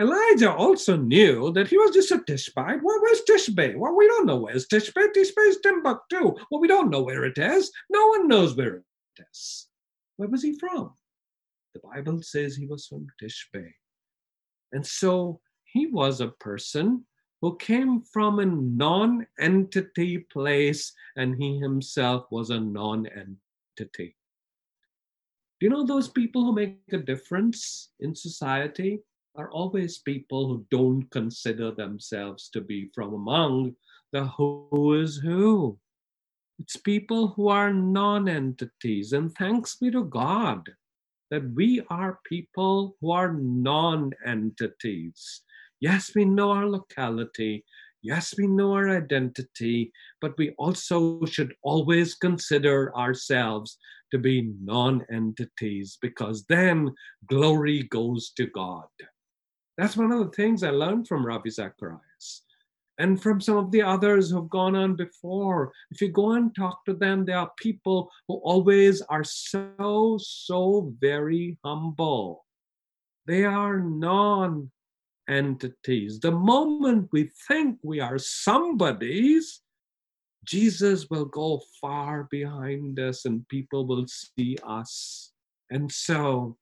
Elijah 0.00 0.50
also 0.50 0.96
knew 0.96 1.52
that 1.52 1.68
he 1.68 1.76
was 1.76 1.90
just 1.90 2.10
a 2.10 2.22
tishbite 2.26 2.82
well, 2.82 2.98
where's 3.02 3.20
tishbe 3.28 3.76
well 3.76 3.94
we 3.94 4.06
don't 4.06 4.24
know 4.24 4.38
where's 4.38 4.66
tishbe 4.66 5.08
tishbe 5.14 5.48
is 5.48 5.58
timbuktu. 5.62 6.34
Well 6.50 6.62
we 6.62 6.66
don't 6.66 6.88
know 6.88 7.02
where 7.02 7.24
it 7.26 7.36
is. 7.36 7.70
No 7.90 8.06
one 8.06 8.26
knows 8.26 8.56
where 8.56 8.82
where 10.16 10.28
was 10.28 10.42
he 10.42 10.58
from 10.58 10.92
the 11.74 11.80
bible 11.80 12.22
says 12.22 12.56
he 12.56 12.66
was 12.66 12.86
from 12.86 13.06
tishbe 13.20 13.72
and 14.72 14.86
so 14.86 15.40
he 15.64 15.86
was 15.86 16.20
a 16.20 16.28
person 16.28 17.04
who 17.42 17.56
came 17.56 18.00
from 18.00 18.38
a 18.38 18.46
non 18.46 19.26
entity 19.38 20.18
place 20.18 20.92
and 21.16 21.34
he 21.36 21.58
himself 21.58 22.24
was 22.30 22.50
a 22.50 22.60
non 22.60 23.06
entity. 23.06 24.16
Do 25.60 25.66
you 25.66 25.70
know 25.70 25.84
those 25.84 26.08
people 26.08 26.44
who 26.44 26.54
make 26.54 26.78
a 26.92 26.98
difference 26.98 27.90
in 28.00 28.14
society 28.14 29.00
are 29.36 29.50
always 29.50 29.98
people 29.98 30.46
who 30.46 30.66
don't 30.70 31.10
consider 31.10 31.72
themselves 31.72 32.48
to 32.50 32.60
be 32.60 32.90
from 32.94 33.14
among 33.14 33.74
the 34.12 34.26
who 34.26 35.00
is 35.00 35.16
who? 35.16 35.78
It's 36.62 36.76
people 36.76 37.26
who 37.34 37.48
are 37.48 37.72
non 37.72 38.28
entities. 38.28 39.12
And 39.12 39.34
thanks 39.34 39.74
be 39.74 39.90
to 39.90 40.04
God 40.04 40.70
that 41.28 41.42
we 41.56 41.82
are 41.90 42.20
people 42.24 42.94
who 43.00 43.10
are 43.10 43.32
non 43.32 44.12
entities. 44.24 45.40
Yes, 45.80 46.12
we 46.14 46.24
know 46.24 46.52
our 46.52 46.68
locality. 46.68 47.64
Yes, 48.00 48.34
we 48.38 48.46
know 48.46 48.74
our 48.74 48.90
identity, 48.90 49.90
but 50.20 50.38
we 50.38 50.50
also 50.50 51.24
should 51.24 51.52
always 51.64 52.14
consider 52.14 52.96
ourselves 52.96 53.76
to 54.12 54.18
be 54.18 54.52
non 54.62 55.04
entities 55.10 55.98
because 56.00 56.44
then 56.44 56.94
glory 57.26 57.82
goes 57.90 58.30
to 58.36 58.46
God. 58.46 58.86
That's 59.76 59.96
one 59.96 60.12
of 60.12 60.20
the 60.20 60.36
things 60.36 60.62
I 60.62 60.70
learned 60.70 61.08
from 61.08 61.26
Ravi 61.26 61.50
Zacharias 61.50 62.11
and 63.02 63.20
from 63.20 63.40
some 63.40 63.56
of 63.56 63.72
the 63.72 63.82
others 63.82 64.30
who've 64.30 64.48
gone 64.48 64.76
on 64.76 64.94
before. 64.94 65.72
If 65.90 66.00
you 66.00 66.08
go 66.08 66.32
and 66.32 66.54
talk 66.54 66.84
to 66.84 66.94
them, 66.94 67.24
there 67.24 67.38
are 67.38 67.50
people 67.58 68.08
who 68.28 68.36
always 68.44 69.02
are 69.02 69.24
so, 69.24 70.18
so 70.20 70.94
very 71.00 71.58
humble. 71.64 72.46
They 73.26 73.44
are 73.44 73.80
non 73.80 74.70
entities. 75.28 76.20
The 76.20 76.30
moment 76.30 77.08
we 77.10 77.30
think 77.48 77.80
we 77.82 77.98
are 77.98 78.18
somebody's, 78.18 79.62
Jesus 80.44 81.10
will 81.10 81.24
go 81.24 81.60
far 81.80 82.28
behind 82.30 83.00
us 83.00 83.24
and 83.24 83.48
people 83.48 83.84
will 83.84 84.06
see 84.06 84.56
us. 84.62 85.32
And 85.70 85.90
so 85.90 86.56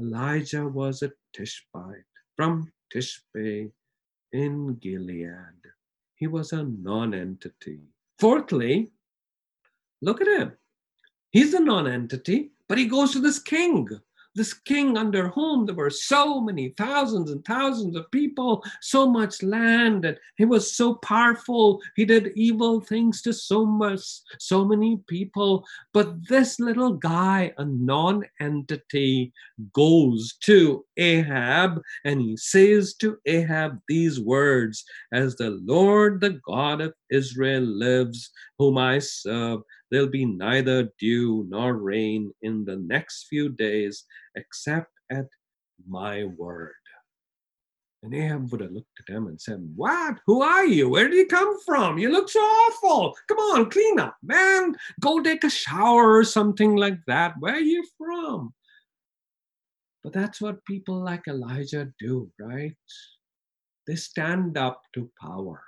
Elijah 0.00 0.66
was 0.66 1.04
a 1.04 1.12
Tishbite 1.32 2.10
from 2.36 2.72
Tishbe 2.92 3.70
in 4.32 4.74
Gilead. 4.76 5.54
He 6.14 6.26
was 6.26 6.52
a 6.52 6.64
non 6.64 7.14
entity. 7.14 7.80
Fourthly, 8.18 8.90
look 10.02 10.20
at 10.20 10.26
him. 10.26 10.52
He's 11.30 11.54
a 11.54 11.60
non 11.60 11.86
entity, 11.86 12.50
but 12.68 12.78
he 12.78 12.86
goes 12.86 13.12
to 13.12 13.20
this 13.20 13.38
king 13.38 13.88
this 14.38 14.54
king 14.54 14.96
under 14.96 15.28
whom 15.28 15.66
there 15.66 15.74
were 15.74 15.90
so 15.90 16.40
many 16.40 16.70
thousands 16.78 17.30
and 17.30 17.44
thousands 17.44 17.96
of 17.96 18.10
people, 18.10 18.64
so 18.80 19.06
much 19.06 19.42
land, 19.42 20.04
and 20.04 20.16
he 20.36 20.46
was 20.46 20.74
so 20.74 20.94
powerful. 20.94 21.80
He 21.96 22.06
did 22.06 22.32
evil 22.36 22.80
things 22.80 23.20
to 23.22 23.32
so 23.32 23.66
much, 23.66 24.00
so 24.38 24.64
many 24.64 25.02
people. 25.08 25.66
But 25.92 26.26
this 26.28 26.60
little 26.60 26.94
guy, 26.94 27.52
a 27.58 27.64
non-entity, 27.64 29.32
goes 29.72 30.36
to 30.42 30.84
Ahab 30.96 31.82
and 32.04 32.20
he 32.20 32.36
says 32.36 32.94
to 32.94 33.18
Ahab 33.26 33.80
these 33.88 34.20
words, 34.20 34.84
as 35.12 35.34
the 35.36 35.50
Lord, 35.64 36.20
the 36.20 36.40
God 36.46 36.80
of 36.80 36.94
Israel 37.10 37.62
lives, 37.62 38.30
whom 38.58 38.78
I 38.78 38.98
serve, 38.98 39.60
there'll 39.90 40.08
be 40.08 40.24
neither 40.24 40.90
dew 40.98 41.46
nor 41.48 41.74
rain 41.74 42.32
in 42.42 42.64
the 42.64 42.76
next 42.76 43.26
few 43.28 43.48
days 43.50 44.04
except 44.36 44.90
at 45.10 45.26
my 45.86 46.24
word. 46.24 46.72
And 48.02 48.14
Ahab 48.14 48.52
would 48.52 48.60
have 48.60 48.70
looked 48.70 49.00
at 49.00 49.12
him 49.12 49.26
and 49.26 49.40
said, 49.40 49.58
What? 49.74 50.18
Who 50.26 50.40
are 50.42 50.64
you? 50.64 50.88
Where 50.88 51.08
did 51.08 51.16
you 51.16 51.26
come 51.26 51.58
from? 51.66 51.98
You 51.98 52.10
look 52.10 52.28
so 52.28 52.38
awful. 52.38 53.16
Come 53.26 53.38
on, 53.38 53.70
clean 53.70 53.98
up, 53.98 54.16
man. 54.22 54.76
Go 55.00 55.20
take 55.20 55.42
a 55.42 55.50
shower 55.50 56.16
or 56.16 56.24
something 56.24 56.76
like 56.76 56.98
that. 57.08 57.34
Where 57.40 57.54
are 57.54 57.60
you 57.60 57.84
from? 57.96 58.54
But 60.04 60.12
that's 60.12 60.40
what 60.40 60.64
people 60.64 61.02
like 61.02 61.26
Elijah 61.26 61.92
do, 61.98 62.30
right? 62.38 62.76
They 63.86 63.96
stand 63.96 64.56
up 64.56 64.82
to 64.94 65.10
power. 65.20 65.62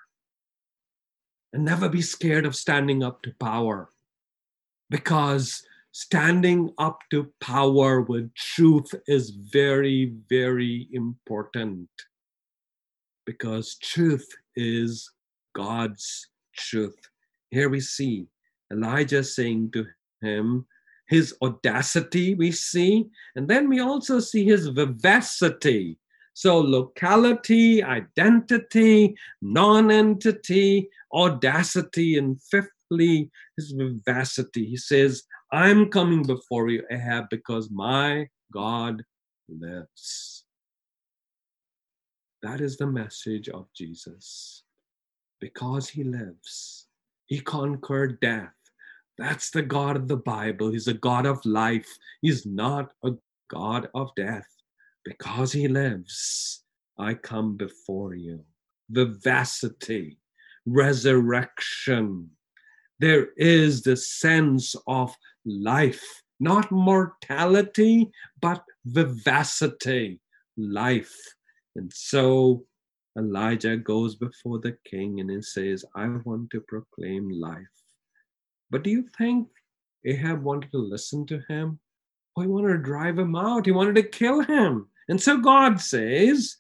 And 1.53 1.65
never 1.65 1.89
be 1.89 2.03
scared 2.03 2.47
of 2.47 2.55
standing 2.55 3.03
up 3.03 3.23
to 3.23 3.35
power 3.41 3.91
because 4.89 5.63
standing 5.93 6.73
up 6.79 7.01
to 7.11 7.33
power 7.41 8.01
with 8.01 8.33
truth 8.35 8.95
is 9.07 9.31
very, 9.31 10.15
very 10.29 10.89
important 10.93 11.89
because 13.27 13.77
truth 13.77 14.29
is 14.57 15.11
God's 15.55 16.29
truth. 16.57 16.99
Here 17.51 17.69
we 17.69 17.81
see 17.81 18.27
Elijah 18.73 19.25
saying 19.25 19.71
to 19.73 19.87
him, 20.21 20.67
his 21.07 21.35
audacity, 21.43 22.35
we 22.35 22.53
see, 22.53 23.07
and 23.35 23.49
then 23.49 23.69
we 23.69 23.81
also 23.81 24.21
see 24.21 24.45
his 24.45 24.69
vivacity. 24.69 25.99
So, 26.41 26.59
locality, 26.59 27.83
identity, 27.83 29.15
non 29.43 29.91
entity, 29.91 30.89
audacity, 31.13 32.17
and 32.17 32.43
fifthly, 32.43 33.31
his 33.59 33.73
vivacity. 33.73 34.65
He 34.65 34.79
says, 34.79 35.25
I'm 35.53 35.91
coming 35.91 36.23
before 36.23 36.71
you, 36.71 36.83
Ahab, 36.91 37.27
because 37.31 37.69
my 37.71 38.27
God 38.55 39.03
lives. 39.51 40.45
That 42.43 42.63
is 42.63 42.79
the 42.79 42.87
message 42.87 43.51
of 43.51 43.67
Jesus. 43.77 44.63
Because 45.43 45.91
he 45.91 46.05
lives, 46.05 46.87
he 47.27 47.41
conquered 47.41 48.19
death. 48.21 48.55
That's 49.19 49.51
the 49.51 49.61
God 49.61 49.95
of 49.95 50.09
the 50.09 50.17
Bible. 50.17 50.73
He's 50.73 50.89
a 50.89 50.95
God 50.95 51.27
of 51.27 51.45
life. 51.45 51.99
He's 52.23 52.47
not 52.47 52.93
a 53.05 53.11
God 53.51 53.91
of 53.95 54.09
death. 54.17 54.49
Because 55.05 55.53
he 55.53 55.69
lives, 55.69 56.65
I 56.99 57.15
come 57.15 57.57
before 57.57 58.15
you. 58.15 58.45
Vivacity. 58.91 60.19
resurrection. 60.67 62.31
There 62.99 63.29
is 63.37 63.83
the 63.83 63.97
sense 63.97 64.75
of 64.87 65.15
life, 65.47 66.05
not 66.39 66.71
mortality, 66.71 68.11
but 68.41 68.63
vivacity, 68.85 70.21
life. 70.57 71.17
And 71.77 71.91
so 71.93 72.67
Elijah 73.19 73.77
goes 73.77 74.17
before 74.17 74.59
the 74.59 74.77
king 74.85 75.21
and 75.21 75.31
he 75.31 75.43
says, 75.43 75.85
I 75.95 76.09
want 76.25 76.51
to 76.51 76.61
proclaim 76.61 77.31
life. 77.31 77.77
But 78.71 78.85
do 78.85 78.91
you 78.91 79.09
think 79.17 79.49
Ahab 80.05 80.43
wanted 80.43 80.71
to 80.73 80.79
listen 80.79 81.27
to 81.27 81.43
him? 81.49 81.81
Oh, 82.37 82.43
he 82.43 82.49
wanted 82.49 82.73
to 82.75 82.83
drive 82.83 83.19
him 83.19 83.35
out. 83.35 83.67
He 83.67 83.73
wanted 83.73 83.97
to 83.97 84.03
kill 84.03 84.41
him. 84.41 84.89
And 85.09 85.21
so 85.21 85.39
God 85.39 85.81
says 85.81 86.57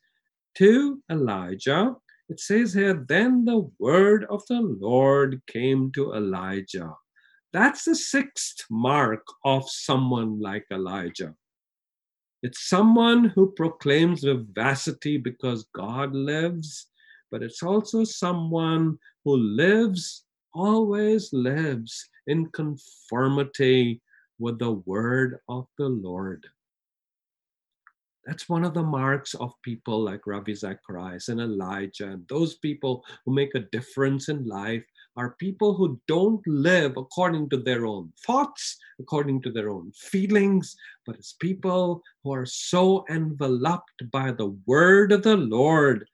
to 0.57 1.03
Elijah, 1.11 1.95
it 2.29 2.41
says 2.41 2.73
here, 2.75 3.05
then 3.09 3.45
the 3.45 3.71
word 3.79 4.25
of 4.31 4.47
the 4.47 4.61
Lord 4.61 5.43
came 5.47 5.91
to 5.93 6.15
Elijah. 6.15 6.95
That's 7.53 7.85
the 7.85 7.95
sixth 7.97 8.65
mark 8.71 9.23
of 9.45 9.69
someone 9.69 10.41
like 10.41 10.67
Elijah. 10.71 11.35
It's 12.43 12.69
someone 12.69 13.25
who 13.25 13.53
proclaims 13.53 14.23
vivacity 14.23 15.19
because 15.19 15.67
God 15.75 16.15
lives, 16.15 16.87
but 17.31 17.43
it's 17.43 17.63
also 17.63 18.05
someone 18.05 18.99
who 19.25 19.37
lives, 19.37 20.25
always 20.55 21.33
lives 21.33 22.09
in 22.27 22.47
conformity 22.53 24.01
with 24.41 24.59
the 24.59 24.73
word 24.73 25.39
of 25.49 25.67
the 25.79 25.89
Lord. 25.89 26.47
That's 28.27 28.49
one 28.49 28.65
of 28.65 28.75
the 28.75 28.83
marks 28.83 29.35
of 29.35 29.53
people 29.63 30.03
like 30.03 30.27
Ravi 30.27 30.55
Zacharias 30.55 31.29
and 31.29 31.41
Elijah 31.41 32.09
and 32.09 32.27
those 32.29 32.57
people 32.57 33.05
who 33.25 33.35
make 33.35 33.55
a 33.55 33.67
difference 33.73 34.29
in 34.29 34.47
life 34.47 34.85
are 35.17 35.37
people 35.39 35.75
who 35.75 36.01
don't 36.07 36.41
live 36.47 36.97
according 36.97 37.49
to 37.51 37.57
their 37.57 37.87
own 37.87 38.13
thoughts, 38.27 38.79
according 39.01 39.43
to 39.43 39.51
their 39.51 39.71
own 39.71 39.91
feelings, 39.93 40.77
but 41.07 41.17
it's 41.17 41.33
people 41.41 42.03
who 42.23 42.33
are 42.33 42.47
so 42.47 43.05
enveloped 43.11 44.11
by 44.13 44.33
the 44.33 44.57
word 44.67 45.13
of 45.13 45.23
the 45.23 45.37
Lord. 45.37 46.07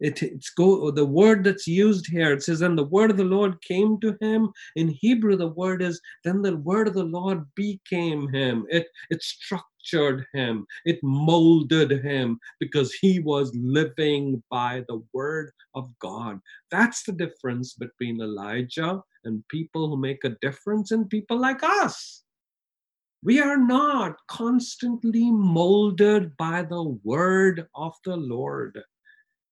It, 0.00 0.22
it's 0.22 0.50
go 0.50 0.90
the 0.90 1.06
word 1.06 1.44
that's 1.44 1.66
used 1.66 2.06
here. 2.06 2.32
It 2.32 2.42
says, 2.42 2.60
"And 2.60 2.76
the 2.76 2.84
word 2.84 3.10
of 3.10 3.16
the 3.16 3.24
Lord 3.24 3.60
came 3.62 4.00
to 4.00 4.16
him." 4.20 4.50
In 4.76 4.88
Hebrew, 4.88 5.36
the 5.36 5.48
word 5.48 5.82
is, 5.82 6.00
"Then 6.24 6.42
the 6.42 6.56
word 6.56 6.88
of 6.88 6.94
the 6.94 7.04
Lord 7.04 7.44
became 7.54 8.28
him." 8.28 8.66
It 8.70 8.86
it 9.10 9.22
structured 9.22 10.26
him, 10.32 10.66
it 10.84 10.98
molded 11.02 11.90
him 12.04 12.38
because 12.60 12.92
he 12.94 13.20
was 13.20 13.54
living 13.54 14.42
by 14.50 14.84
the 14.88 15.02
word 15.12 15.52
of 15.74 15.88
God. 15.98 16.40
That's 16.70 17.02
the 17.04 17.12
difference 17.12 17.74
between 17.74 18.20
Elijah 18.20 19.02
and 19.24 19.46
people 19.48 19.88
who 19.88 19.96
make 19.96 20.24
a 20.24 20.36
difference 20.40 20.90
and 20.90 21.08
people 21.10 21.38
like 21.38 21.62
us. 21.62 22.22
We 23.24 23.40
are 23.40 23.56
not 23.56 24.16
constantly 24.28 25.30
molded 25.30 26.36
by 26.36 26.62
the 26.62 26.82
word 27.04 27.68
of 27.74 27.94
the 28.04 28.16
Lord. 28.16 28.82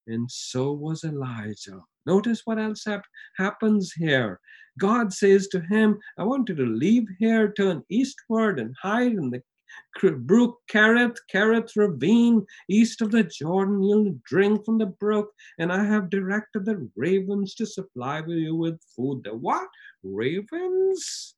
And 0.07 0.31
so 0.31 0.73
was 0.73 1.05
Elijah. 1.05 1.81
Notice 2.07 2.43
what 2.45 2.59
else 2.59 2.85
hap- 2.87 3.05
happens 3.37 3.93
here. 3.93 4.41
God 4.79 5.13
says 5.13 5.49
to 5.49 5.61
him, 5.61 5.99
I 6.19 6.25
want 6.25 6.49
you 6.49 6.55
to 6.55 6.65
leave 6.65 7.07
here, 7.19 7.53
turn 7.53 7.83
eastward, 7.91 8.59
and 8.59 8.75
hide 8.81 9.13
in 9.13 9.31
the 9.31 9.43
brook 10.19 10.59
Kerith, 10.73 11.17
Kerith 11.33 11.77
ravine, 11.77 12.47
east 12.69 13.03
of 13.03 13.11
the 13.11 13.25
Jordan. 13.25 13.83
You'll 13.83 14.17
drink 14.25 14.65
from 14.65 14.79
the 14.79 14.87
brook, 14.87 15.31
and 15.59 15.73
I 15.73 15.85
have 15.85 16.11
directed 16.11 16.65
the 16.65 16.89
ravens 16.97 17.55
to 17.57 17.67
supply 17.67 18.23
you 18.27 18.57
with 18.57 18.81
food. 18.97 19.23
The 19.25 19.35
what? 19.35 19.69
Ravens? 20.03 21.35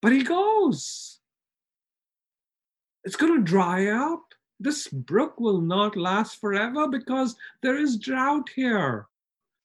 But 0.00 0.12
he 0.12 0.22
goes. 0.22 1.20
It's 3.04 3.16
going 3.16 3.36
to 3.36 3.42
dry 3.42 3.88
up. 3.88 4.22
This 4.62 4.86
brook 4.86 5.40
will 5.40 5.60
not 5.60 5.96
last 5.96 6.40
forever 6.40 6.86
because 6.86 7.34
there 7.62 7.76
is 7.76 7.98
drought 7.98 8.48
here. 8.54 9.08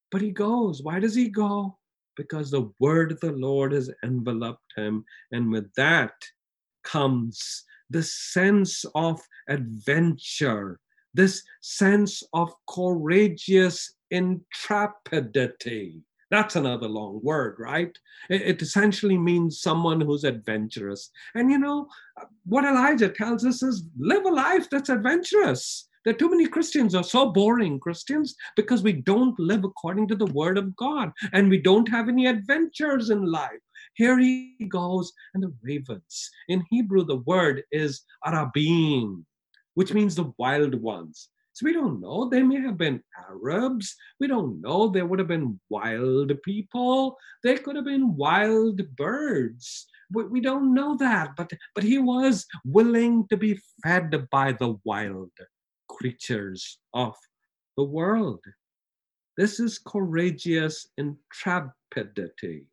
But 0.10 0.22
he 0.22 0.32
goes. 0.32 0.82
Why 0.82 1.00
does 1.00 1.14
he 1.14 1.30
go? 1.30 1.78
Because 2.16 2.50
the 2.50 2.72
word 2.80 3.12
of 3.12 3.20
the 3.20 3.34
Lord 3.34 3.74
has 3.74 3.92
enveloped 4.04 4.74
him. 4.76 5.06
And 5.32 5.52
with 5.52 5.72
that, 5.76 6.14
comes 6.84 7.64
the 7.92 8.02
sense 8.02 8.86
of 8.96 9.22
adventure, 9.48 10.80
this 11.14 11.44
sense 11.62 12.24
of 12.34 12.52
courageous 12.68 13.94
intrepidity. 14.10 16.02
That's 16.30 16.58
another 16.58 16.88
long 16.88 17.22
word, 17.24 17.56
right? 17.58 17.98
It, 18.30 18.42
it, 18.42 18.62
essentially 18.62 19.18
means 19.18 19.62
someone 19.62 20.02
who's 20.02 20.26
adventurous. 20.26 21.10
And 21.36 21.50
you 21.50 21.58
know, 21.58 21.88
what 22.46 22.66
Elijah 22.66 23.10
tells 23.10 23.46
us 23.46 23.64
is 23.64 23.86
live 23.98 24.26
a 24.26 24.30
life 24.30 24.70
that's 24.70 24.90
adventurous. 24.90 25.88
There 26.04 26.14
are 26.14 26.18
too 26.18 26.30
many 26.30 26.48
Christians 26.48 26.96
are 26.96 27.04
so 27.04 27.32
boring 27.32 27.80
Christians 27.80 28.36
because 28.56 28.84
we 28.84 28.94
don't 28.94 29.38
live 29.40 29.64
according 29.64 30.08
to 30.10 30.16
the 30.16 30.28
word 30.28 30.58
of 30.58 30.76
God 30.76 31.12
and 31.34 31.50
we 31.50 31.62
don't 31.62 31.90
have 31.90 32.08
any 32.08 32.28
adventures 32.28 33.10
in 33.10 33.26
life. 33.26 33.60
Here 33.94 34.20
he 34.20 34.56
goes, 34.70 35.12
and 35.34 35.44
the 35.44 35.54
ravens. 35.64 36.30
In 36.50 36.64
Hebrew, 36.70 37.04
the 37.04 37.18
word 37.18 37.64
is 37.72 38.04
arabim, 38.26 39.24
which 39.74 39.94
means 39.94 40.16
the 40.16 40.32
wild 40.38 40.76
ones. 40.76 41.30
So 41.58 41.66
we 41.66 41.74
don't 41.74 42.00
know. 42.00 42.30
They 42.30 42.44
may 42.44 42.62
have 42.62 42.78
been 42.78 43.02
Arabs. 43.28 43.96
We 44.20 44.28
don't 44.28 44.62
know. 44.62 44.90
They 44.90 45.02
would 45.02 45.18
have 45.18 45.28
been 45.28 45.60
wild 45.70 46.32
people. 46.44 47.18
They 47.44 47.58
could 47.58 47.76
have 47.76 47.86
been 47.86 48.16
wild 48.16 48.80
birds. 48.96 49.88
We, 50.12 50.26
we 50.26 50.40
don't 50.40 50.76
know 50.76 50.96
that. 50.98 51.36
But, 51.36 51.52
but 51.74 51.84
he 51.84 51.98
was 51.98 52.46
willing 52.64 53.28
to 53.30 53.38
be 53.38 53.60
fed 53.84 54.30
by 54.30 54.52
the 54.52 54.76
wild 54.84 55.32
creatures 55.90 56.78
of 56.94 57.16
the 57.76 57.86
world. 57.86 58.42
This 59.36 59.60
is 59.60 59.80
courageous 59.80 60.86
intrepidity. 60.96 62.68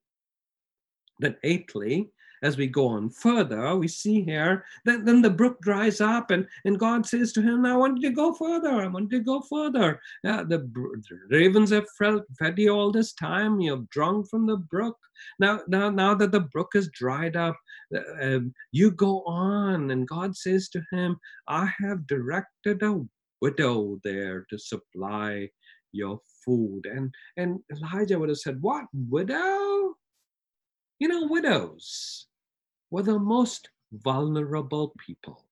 Then, 1.21 1.37
eighthly, 1.43 2.11
as 2.45 2.59
we 2.59 2.67
go 2.67 2.87
on 2.89 3.09
further, 3.09 3.75
we 3.75 3.89
see 3.89 4.23
here 4.23 4.67
that 4.85 5.07
then 5.07 5.23
the 5.23 5.31
brook 5.31 5.63
dries 5.63 6.03
up, 6.03 6.31
and, 6.31 6.47
and 6.67 6.79
God 6.79 7.07
says 7.07 7.33
to 7.33 7.43
him, 7.43 7.65
I 7.65 7.75
want 7.75 8.03
you 8.03 8.11
to 8.11 8.15
go 8.15 8.35
further. 8.35 8.83
I 8.83 8.87
want 8.87 9.11
you 9.11 9.19
to 9.19 9.25
go 9.25 9.41
further. 9.41 9.99
The, 10.23 10.45
the 10.47 10.69
ravens 11.31 11.71
have 11.71 11.87
fed 11.99 12.59
you 12.59 12.71
all 12.71 12.93
this 12.93 13.15
time. 13.15 13.61
You 13.61 13.71
have 13.73 13.89
drunk 13.89 14.29
from 14.29 14.47
the 14.47 14.59
brook. 14.59 14.99
Now, 15.39 15.61
now, 15.69 15.89
now 15.89 16.15
that 16.15 16.33
the 16.33 16.41
brook 16.41 16.73
is 16.75 16.91
dried 16.93 17.35
up, 17.35 17.57
uh, 17.97 18.41
you 18.73 18.91
go 18.91 19.23
on. 19.25 19.91
And 19.91 20.07
God 20.07 20.37
says 20.37 20.69
to 20.71 20.83
him, 20.93 21.17
I 21.49 21.73
have 21.81 22.07
directed 22.07 22.83
a 22.83 23.01
widow 23.41 23.99
there 24.05 24.45
to 24.51 24.59
supply 24.59 25.49
your 25.93 26.21
food. 26.45 26.83
And, 26.85 27.11
and 27.39 27.61
Elijah 27.73 28.19
would 28.19 28.29
have 28.29 28.39
said, 28.39 28.61
What, 28.61 28.85
widow? 28.93 29.95
You 30.99 31.09
know, 31.09 31.27
widows 31.27 32.27
were 32.95 33.03
the 33.03 33.19
most 33.19 33.71
vulnerable 34.05 34.95
people 35.05 35.45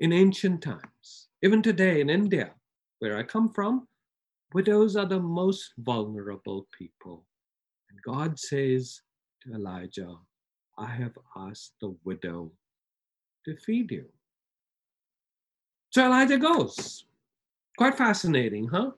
in 0.00 0.12
ancient 0.12 0.60
times. 0.60 1.28
Even 1.40 1.62
today 1.62 2.00
in 2.00 2.10
India, 2.10 2.50
where 2.98 3.16
I 3.16 3.22
come 3.22 3.48
from, 3.48 3.86
widows 4.52 4.96
are 4.96 5.06
the 5.06 5.20
most 5.20 5.72
vulnerable 5.78 6.66
people. 6.76 7.24
And 7.88 8.02
God 8.02 8.40
says 8.40 9.02
to 9.42 9.54
Elijah, 9.54 10.16
I 10.76 10.86
have 10.86 11.16
asked 11.36 11.74
the 11.80 11.94
widow 12.02 12.50
to 13.44 13.56
feed 13.58 13.92
you. 13.92 14.06
So 15.90 16.04
Elijah 16.04 16.38
goes. 16.38 17.04
Quite 17.78 17.96
fascinating, 17.96 18.66
huh? 18.66 18.90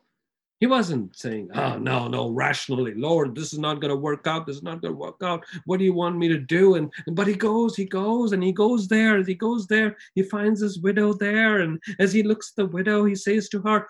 He 0.65 0.69
wasn't 0.69 1.15
saying, 1.15 1.51
oh, 1.55 1.77
no, 1.77 2.09
no, 2.09 2.31
rationally, 2.31 2.95
Lord, 2.95 3.35
this 3.35 3.53
is 3.53 3.59
not 3.59 3.83
going 3.83 3.91
to 3.91 4.01
work 4.01 4.27
out. 4.27 4.47
This 4.47 4.57
is 4.57 4.63
not 4.63 4.81
going 4.81 4.95
to 4.95 4.99
work 4.99 5.17
out. 5.23 5.45
What 5.67 5.79
do 5.79 5.85
you 5.85 5.93
want 5.93 6.17
me 6.17 6.27
to 6.29 6.39
do? 6.39 6.77
And 6.77 6.91
But 7.09 7.27
he 7.27 7.35
goes, 7.35 7.77
he 7.77 7.85
goes, 7.85 8.33
and 8.33 8.43
he 8.43 8.51
goes 8.51 8.89
there. 8.89 9.19
As 9.19 9.27
he 9.27 9.35
goes 9.35 9.67
there, 9.67 9.95
he 10.15 10.23
finds 10.23 10.63
his 10.63 10.81
widow 10.81 11.13
there. 11.13 11.59
And 11.59 11.79
as 11.99 12.15
he 12.15 12.23
looks 12.23 12.53
at 12.53 12.57
the 12.57 12.73
widow, 12.73 13.05
he 13.05 13.15
says 13.15 13.51
to 13.51 13.61
her, 13.61 13.87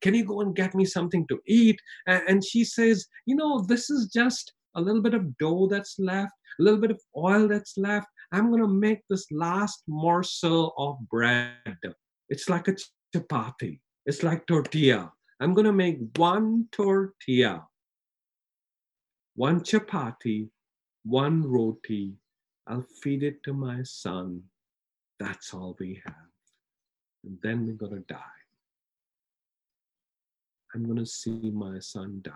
can 0.00 0.14
you 0.14 0.24
go 0.24 0.40
and 0.40 0.56
get 0.56 0.74
me 0.74 0.86
something 0.86 1.26
to 1.26 1.38
eat? 1.46 1.78
And 2.06 2.42
she 2.42 2.64
says, 2.64 3.06
you 3.26 3.36
know, 3.36 3.60
this 3.60 3.90
is 3.90 4.10
just 4.10 4.54
a 4.76 4.80
little 4.80 5.02
bit 5.02 5.12
of 5.12 5.36
dough 5.36 5.68
that's 5.70 5.98
left, 5.98 6.32
a 6.58 6.62
little 6.62 6.80
bit 6.80 6.92
of 6.92 7.02
oil 7.14 7.48
that's 7.48 7.76
left. 7.76 8.06
I'm 8.32 8.48
going 8.48 8.62
to 8.62 8.68
make 8.68 9.02
this 9.10 9.26
last 9.30 9.82
morsel 9.86 10.72
of 10.78 11.06
bread. 11.10 11.76
It's 12.30 12.48
like 12.48 12.68
a 12.68 12.76
chapati. 13.14 13.80
It's 14.06 14.22
like 14.22 14.46
tortilla. 14.46 15.12
I'm 15.40 15.54
going 15.54 15.66
to 15.66 15.72
make 15.72 15.98
one 16.16 16.68
tortilla, 16.70 17.66
one 19.34 19.60
chapati, 19.60 20.48
one 21.04 21.42
roti. 21.42 22.14
I'll 22.66 22.86
feed 23.02 23.22
it 23.22 23.42
to 23.44 23.52
my 23.52 23.82
son. 23.82 24.42
That's 25.18 25.52
all 25.52 25.76
we 25.78 26.00
have. 26.04 26.14
And 27.24 27.38
then 27.42 27.66
we're 27.66 27.72
going 27.88 28.02
to 28.02 28.14
die. 28.14 28.20
I'm 30.74 30.84
going 30.84 30.98
to 30.98 31.06
see 31.06 31.50
my 31.52 31.78
son 31.78 32.20
die. 32.22 32.32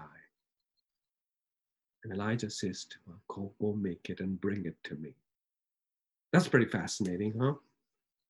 And 2.05 2.13
Elijah 2.13 2.51
says 2.51 2.85
to 2.85 2.97
her, 3.07 3.19
Go, 3.29 3.53
go 3.61 3.73
make 3.73 4.09
it 4.09 4.21
and 4.21 4.41
bring 4.41 4.65
it 4.65 4.77
to 4.85 4.95
me. 4.97 5.15
That's 6.33 6.49
pretty 6.49 6.67
fascinating, 6.67 7.35
huh? 7.41 7.55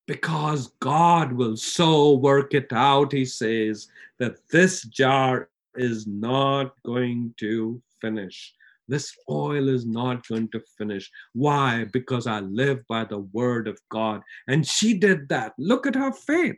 Because 0.08 0.72
God 0.80 1.32
will 1.32 1.56
so 1.56 2.14
work 2.14 2.54
it 2.54 2.72
out, 2.72 3.12
he 3.12 3.26
says, 3.26 3.88
that 4.18 4.36
this 4.50 4.82
jar 4.82 5.50
is 5.76 6.06
not 6.06 6.72
going 6.84 7.34
to 7.36 7.80
finish. 8.00 8.54
This 8.88 9.14
oil 9.28 9.68
is 9.68 9.84
not 9.84 10.26
going 10.26 10.48
to 10.52 10.62
finish. 10.78 11.10
Why? 11.34 11.84
Because 11.92 12.26
I 12.26 12.40
live 12.40 12.80
by 12.88 13.04
the 13.04 13.18
word 13.18 13.68
of 13.68 13.78
God. 13.90 14.22
And 14.48 14.66
she 14.66 14.94
did 14.94 15.28
that. 15.28 15.52
Look 15.58 15.86
at 15.86 15.94
her 15.94 16.12
faith. 16.12 16.56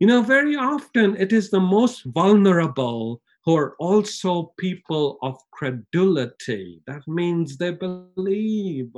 You 0.00 0.06
know, 0.06 0.22
very 0.22 0.56
often 0.56 1.16
it 1.16 1.34
is 1.34 1.50
the 1.50 1.60
most 1.60 2.02
vulnerable 2.06 3.20
who 3.44 3.56
are 3.56 3.76
also 3.78 4.54
people 4.58 5.18
of 5.20 5.36
credulity. 5.52 6.80
That 6.86 7.06
means 7.06 7.58
they 7.58 7.72
believe. 7.72 8.90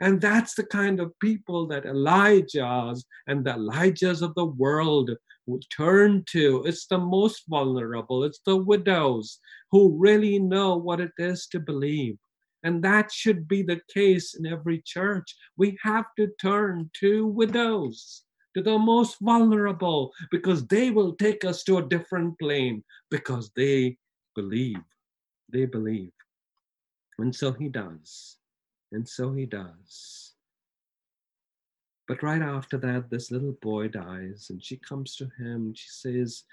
And 0.00 0.20
that's 0.20 0.54
the 0.54 0.64
kind 0.64 1.00
of 1.00 1.18
people 1.20 1.66
that 1.68 1.86
Elijah's 1.86 3.04
and 3.26 3.44
the 3.44 3.52
Elijahs 3.52 4.22
of 4.22 4.34
the 4.34 4.44
world 4.44 5.10
turn 5.74 6.24
to. 6.30 6.64
It's 6.66 6.86
the 6.86 6.98
most 6.98 7.44
vulnerable, 7.48 8.24
it's 8.24 8.40
the 8.44 8.56
widows 8.56 9.38
who 9.70 9.96
really 9.96 10.38
know 10.38 10.76
what 10.76 11.00
it 11.00 11.12
is 11.18 11.46
to 11.48 11.60
believe. 11.60 12.18
And 12.62 12.82
that 12.82 13.12
should 13.12 13.46
be 13.46 13.62
the 13.62 13.80
case 13.92 14.34
in 14.34 14.44
every 14.46 14.82
church. 14.84 15.36
We 15.56 15.78
have 15.82 16.06
to 16.16 16.28
turn 16.40 16.90
to 17.00 17.26
widows, 17.26 18.22
to 18.56 18.62
the 18.62 18.78
most 18.78 19.18
vulnerable, 19.20 20.12
because 20.30 20.66
they 20.66 20.90
will 20.90 21.14
take 21.14 21.44
us 21.44 21.62
to 21.64 21.78
a 21.78 21.88
different 21.88 22.38
plane 22.38 22.82
because 23.10 23.52
they 23.54 23.98
believe. 24.34 24.82
They 25.52 25.66
believe. 25.66 26.10
And 27.18 27.34
so 27.34 27.52
he 27.52 27.68
does. 27.68 28.36
And 28.92 29.08
so 29.08 29.32
he 29.32 29.46
does. 29.46 30.32
But 32.08 32.22
right 32.22 32.42
after 32.42 32.78
that, 32.78 33.10
this 33.10 33.30
little 33.30 33.56
boy 33.60 33.88
dies, 33.88 34.46
and 34.50 34.62
she 34.62 34.76
comes 34.76 35.16
to 35.16 35.24
him. 35.38 35.66
and 35.66 35.78
She 35.78 35.88
says, 35.88 36.44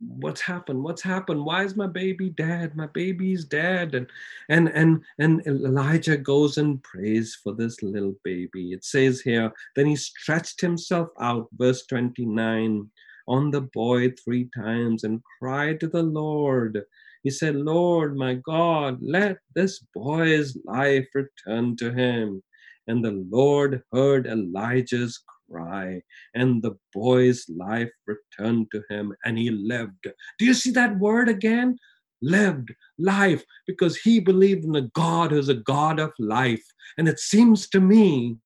What's 0.00 0.40
happened? 0.40 0.84
What's 0.84 1.02
happened? 1.02 1.44
Why 1.44 1.64
is 1.64 1.74
my 1.74 1.88
baby 1.88 2.30
dead? 2.30 2.76
My 2.76 2.86
baby's 2.86 3.44
dead. 3.44 3.94
And 3.94 4.06
and 4.48 4.68
and 4.72 5.02
and 5.18 5.44
Elijah 5.46 6.16
goes 6.16 6.56
and 6.56 6.80
prays 6.84 7.36
for 7.42 7.52
this 7.52 7.82
little 7.82 8.14
baby. 8.22 8.72
It 8.72 8.84
says 8.84 9.20
here, 9.20 9.52
then 9.74 9.86
he 9.86 9.96
stretched 9.96 10.60
himself 10.60 11.08
out, 11.20 11.48
verse 11.52 11.84
29, 11.86 12.88
on 13.26 13.50
the 13.50 13.60
boy 13.60 14.12
three 14.12 14.48
times 14.54 15.02
and 15.02 15.20
cried 15.40 15.80
to 15.80 15.88
the 15.88 16.02
Lord. 16.04 16.84
He 17.28 17.32
said, 17.32 17.56
Lord, 17.56 18.16
my 18.16 18.36
God, 18.36 19.00
let 19.02 19.36
this 19.54 19.84
boy's 19.94 20.56
life 20.64 21.06
return 21.12 21.76
to 21.76 21.92
him. 21.92 22.42
And 22.86 23.04
the 23.04 23.22
Lord 23.30 23.82
heard 23.92 24.26
Elijah's 24.26 25.22
cry, 25.50 26.00
and 26.32 26.62
the 26.62 26.78
boy's 26.94 27.44
life 27.50 27.90
returned 28.06 28.68
to 28.72 28.82
him, 28.88 29.12
and 29.26 29.36
he 29.36 29.50
lived. 29.50 30.06
Do 30.38 30.46
you 30.46 30.54
see 30.54 30.70
that 30.70 30.98
word 30.98 31.28
again? 31.28 31.76
Lived 32.22 32.70
life 32.98 33.44
because 33.66 33.98
he 33.98 34.20
believed 34.20 34.64
in 34.64 34.74
a 34.74 34.88
God 34.94 35.30
who's 35.30 35.50
a 35.50 35.54
God 35.54 36.00
of 36.00 36.12
life. 36.18 36.64
And 36.96 37.10
it 37.10 37.18
seems 37.18 37.68
to 37.68 37.80
me 37.80 38.38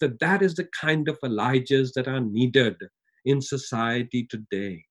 that 0.00 0.20
that 0.20 0.40
is 0.40 0.54
the 0.54 0.68
kind 0.80 1.06
of 1.06 1.18
Elijahs 1.22 1.92
that 1.96 2.08
are 2.08 2.20
needed 2.20 2.76
in 3.26 3.42
society 3.42 4.26
today 4.26 4.86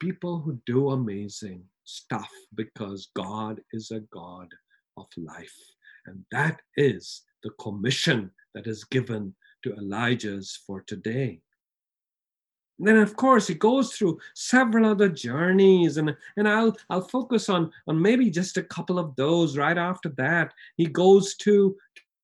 people 0.00 0.40
who 0.40 0.60
do 0.66 0.90
amazing 0.90 1.62
stuff 1.84 2.30
because 2.54 3.10
God 3.14 3.60
is 3.72 3.90
a 3.90 4.00
God 4.12 4.48
of 4.96 5.06
life. 5.16 5.56
And 6.06 6.24
that 6.32 6.60
is 6.76 7.22
the 7.42 7.50
commission 7.60 8.30
that 8.54 8.66
is 8.66 8.84
given 8.84 9.34
to 9.64 9.74
Elijah's 9.74 10.58
for 10.66 10.82
today. 10.82 11.40
And 12.78 12.86
then 12.86 12.98
of 12.98 13.16
course 13.16 13.46
he 13.46 13.54
goes 13.54 13.92
through 13.92 14.20
several 14.34 14.86
other 14.86 15.08
journeys 15.08 15.96
and, 15.96 16.16
and 16.36 16.48
I'll 16.48 16.76
I'll 16.90 17.00
focus 17.02 17.48
on, 17.48 17.72
on 17.88 18.00
maybe 18.00 18.30
just 18.30 18.56
a 18.56 18.62
couple 18.62 18.98
of 18.98 19.16
those 19.16 19.58
right 19.58 19.76
after 19.76 20.10
that. 20.10 20.52
He 20.76 20.86
goes 20.86 21.34
to 21.36 21.76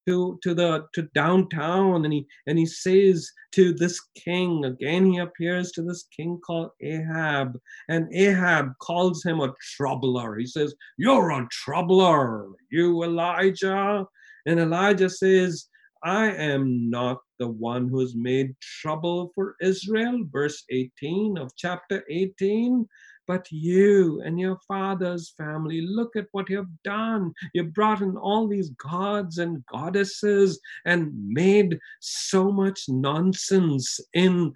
to 0.06 0.38
to 0.42 0.54
the 0.54 0.86
to 0.94 1.02
downtown 1.14 2.04
and 2.04 2.12
he 2.12 2.26
and 2.46 2.58
he 2.58 2.66
says 2.66 3.30
to 3.52 3.72
this 3.72 4.00
king 4.14 4.64
again 4.64 5.10
he 5.10 5.18
appears 5.18 5.72
to 5.72 5.82
this 5.82 6.06
king 6.14 6.38
called 6.44 6.70
ahab 6.82 7.58
and 7.88 8.12
ahab 8.14 8.72
calls 8.80 9.22
him 9.24 9.40
a 9.40 9.54
troubler. 9.76 10.36
He 10.36 10.46
says 10.46 10.74
you're 10.96 11.30
a 11.30 11.48
troubler 11.50 12.48
you 12.70 13.02
elijah. 13.04 14.06
And 14.46 14.60
elijah 14.60 15.10
says 15.10 15.68
i 16.02 16.26
am 16.26 16.90
not 16.90 17.18
the 17.38 17.48
one 17.48 17.88
who's 17.88 18.14
made 18.14 18.54
trouble 18.60 19.32
for 19.34 19.56
israel. 19.60 20.20
Verse 20.30 20.64
18 20.70 21.38
of 21.38 21.50
chapter 21.56 22.04
18 22.10 22.86
but 23.26 23.50
you 23.50 24.20
and 24.24 24.38
your 24.38 24.58
father's 24.68 25.34
family, 25.36 25.80
look 25.80 26.16
at 26.16 26.26
what 26.32 26.50
you've 26.50 26.82
done. 26.82 27.32
You 27.54 27.64
brought 27.64 28.00
in 28.00 28.16
all 28.16 28.46
these 28.46 28.70
gods 28.70 29.38
and 29.38 29.64
goddesses 29.66 30.60
and 30.84 31.12
made 31.28 31.78
so 32.00 32.50
much 32.50 32.84
nonsense 32.88 34.00
in 34.12 34.52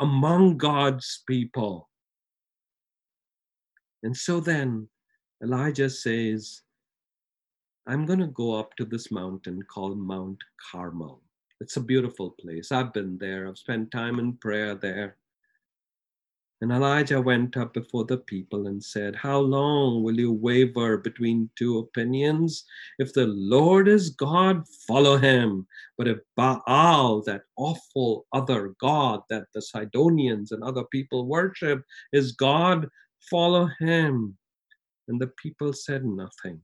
among 0.00 0.56
God's 0.58 1.22
people. 1.26 1.88
And 4.02 4.16
so 4.16 4.40
then 4.40 4.88
Elijah 5.42 5.90
says, 5.90 6.62
I'm 7.86 8.04
going 8.04 8.18
to 8.18 8.26
go 8.26 8.54
up 8.54 8.76
to 8.76 8.84
this 8.84 9.10
mountain 9.10 9.62
called 9.62 9.98
Mount 9.98 10.38
Carmel. 10.70 11.22
It's 11.60 11.76
a 11.76 11.80
beautiful 11.80 12.30
place. 12.40 12.70
I've 12.70 12.92
been 12.92 13.18
there. 13.18 13.48
I've 13.48 13.58
spent 13.58 13.90
time 13.90 14.18
in 14.18 14.34
prayer 14.34 14.74
there. 14.74 15.16
And 16.60 16.72
Elijah 16.72 17.20
went 17.20 17.56
up 17.56 17.72
before 17.72 18.04
the 18.04 18.18
people 18.18 18.66
and 18.66 18.82
said, 18.82 19.14
How 19.14 19.38
long 19.38 20.02
will 20.02 20.18
you 20.18 20.32
waver 20.32 20.98
between 20.98 21.50
two 21.56 21.78
opinions? 21.78 22.64
If 22.98 23.12
the 23.12 23.28
Lord 23.28 23.86
is 23.86 24.10
God, 24.10 24.64
follow 24.86 25.16
him. 25.16 25.68
But 25.96 26.08
if 26.08 26.18
Baal, 26.36 27.22
that 27.26 27.42
awful 27.56 28.26
other 28.32 28.74
God 28.80 29.20
that 29.30 29.44
the 29.54 29.62
Sidonians 29.62 30.50
and 30.50 30.64
other 30.64 30.84
people 30.90 31.26
worship, 31.26 31.84
is 32.12 32.32
God, 32.32 32.88
follow 33.30 33.68
him. 33.78 34.36
And 35.06 35.20
the 35.20 35.28
people 35.40 35.72
said 35.72 36.04
nothing. 36.04 36.60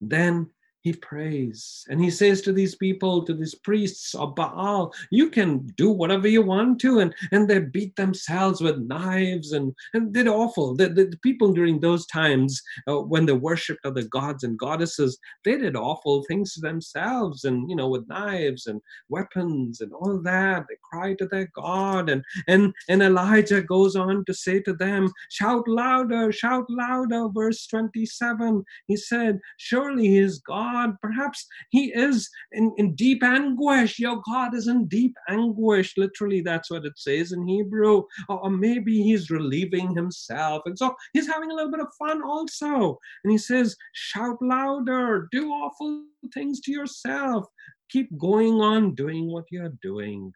Then 0.00 0.50
he 0.82 0.92
prays 0.92 1.84
and 1.88 2.00
he 2.02 2.10
says 2.10 2.40
to 2.42 2.52
these 2.52 2.74
people 2.74 3.24
to 3.24 3.34
these 3.34 3.54
priests 3.54 4.14
of 4.14 4.34
baal 4.34 4.92
you 5.10 5.30
can 5.30 5.66
do 5.76 5.90
whatever 5.90 6.28
you 6.28 6.42
want 6.42 6.80
to 6.80 6.98
and 7.00 7.14
and 7.30 7.48
they 7.48 7.60
beat 7.60 7.94
themselves 7.96 8.60
with 8.60 8.78
knives 8.78 9.52
and 9.52 9.72
and 9.94 10.12
they're 10.12 10.28
awful. 10.28 10.74
The, 10.74 10.88
the, 10.88 11.04
the 11.04 11.18
people 11.18 11.52
during 11.52 11.80
those 11.80 12.06
times 12.06 12.60
uh, 12.88 13.00
when 13.00 13.26
they 13.26 13.32
worshipped 13.32 13.84
other 13.84 14.02
gods 14.02 14.44
and 14.44 14.58
goddesses 14.58 15.18
they 15.44 15.56
did 15.56 15.76
awful 15.76 16.24
things 16.24 16.54
to 16.54 16.60
themselves 16.60 17.44
and 17.44 17.68
you 17.70 17.76
know 17.76 17.88
with 17.88 18.08
knives 18.08 18.66
and 18.66 18.80
weapons 19.08 19.80
and 19.80 19.92
all 19.92 20.20
that. 20.22 20.64
They 20.68 20.76
cry 20.90 21.14
to 21.14 21.26
their 21.26 21.48
god 21.54 22.08
and 22.08 22.24
and 22.48 22.72
and 22.88 23.02
elijah 23.02 23.62
goes 23.62 23.96
on 23.96 24.24
to 24.24 24.34
say 24.34 24.60
to 24.60 24.72
them 24.72 25.10
shout 25.30 25.66
louder 25.68 26.32
shout 26.32 26.66
louder 26.68 27.28
verse 27.28 27.66
27 27.66 28.64
he 28.86 28.96
said 28.96 29.38
surely 29.56 30.08
he 30.08 30.18
is 30.18 30.38
god 30.38 30.71
God. 30.72 30.96
Perhaps 31.00 31.46
he 31.70 31.92
is 31.92 32.28
in, 32.52 32.72
in 32.76 32.94
deep 32.94 33.22
anguish. 33.22 33.98
Your 33.98 34.22
God 34.26 34.54
is 34.54 34.68
in 34.68 34.86
deep 34.86 35.14
anguish. 35.28 35.94
Literally, 35.96 36.40
that's 36.40 36.70
what 36.70 36.84
it 36.84 36.98
says 36.98 37.32
in 37.32 37.46
Hebrew. 37.46 38.04
Or, 38.28 38.40
or 38.44 38.50
maybe 38.50 39.02
he's 39.02 39.30
relieving 39.30 39.94
himself. 39.94 40.62
And 40.66 40.78
so 40.78 40.94
he's 41.12 41.26
having 41.26 41.50
a 41.50 41.54
little 41.54 41.70
bit 41.70 41.80
of 41.80 41.94
fun 41.98 42.22
also. 42.22 42.98
And 43.24 43.30
he 43.30 43.38
says, 43.38 43.76
shout 43.92 44.38
louder, 44.40 45.28
do 45.30 45.50
awful 45.50 46.04
things 46.32 46.60
to 46.62 46.72
yourself. 46.72 47.46
Keep 47.90 48.16
going 48.18 48.60
on 48.60 48.94
doing 48.94 49.30
what 49.30 49.44
you're 49.50 49.76
doing. 49.82 50.32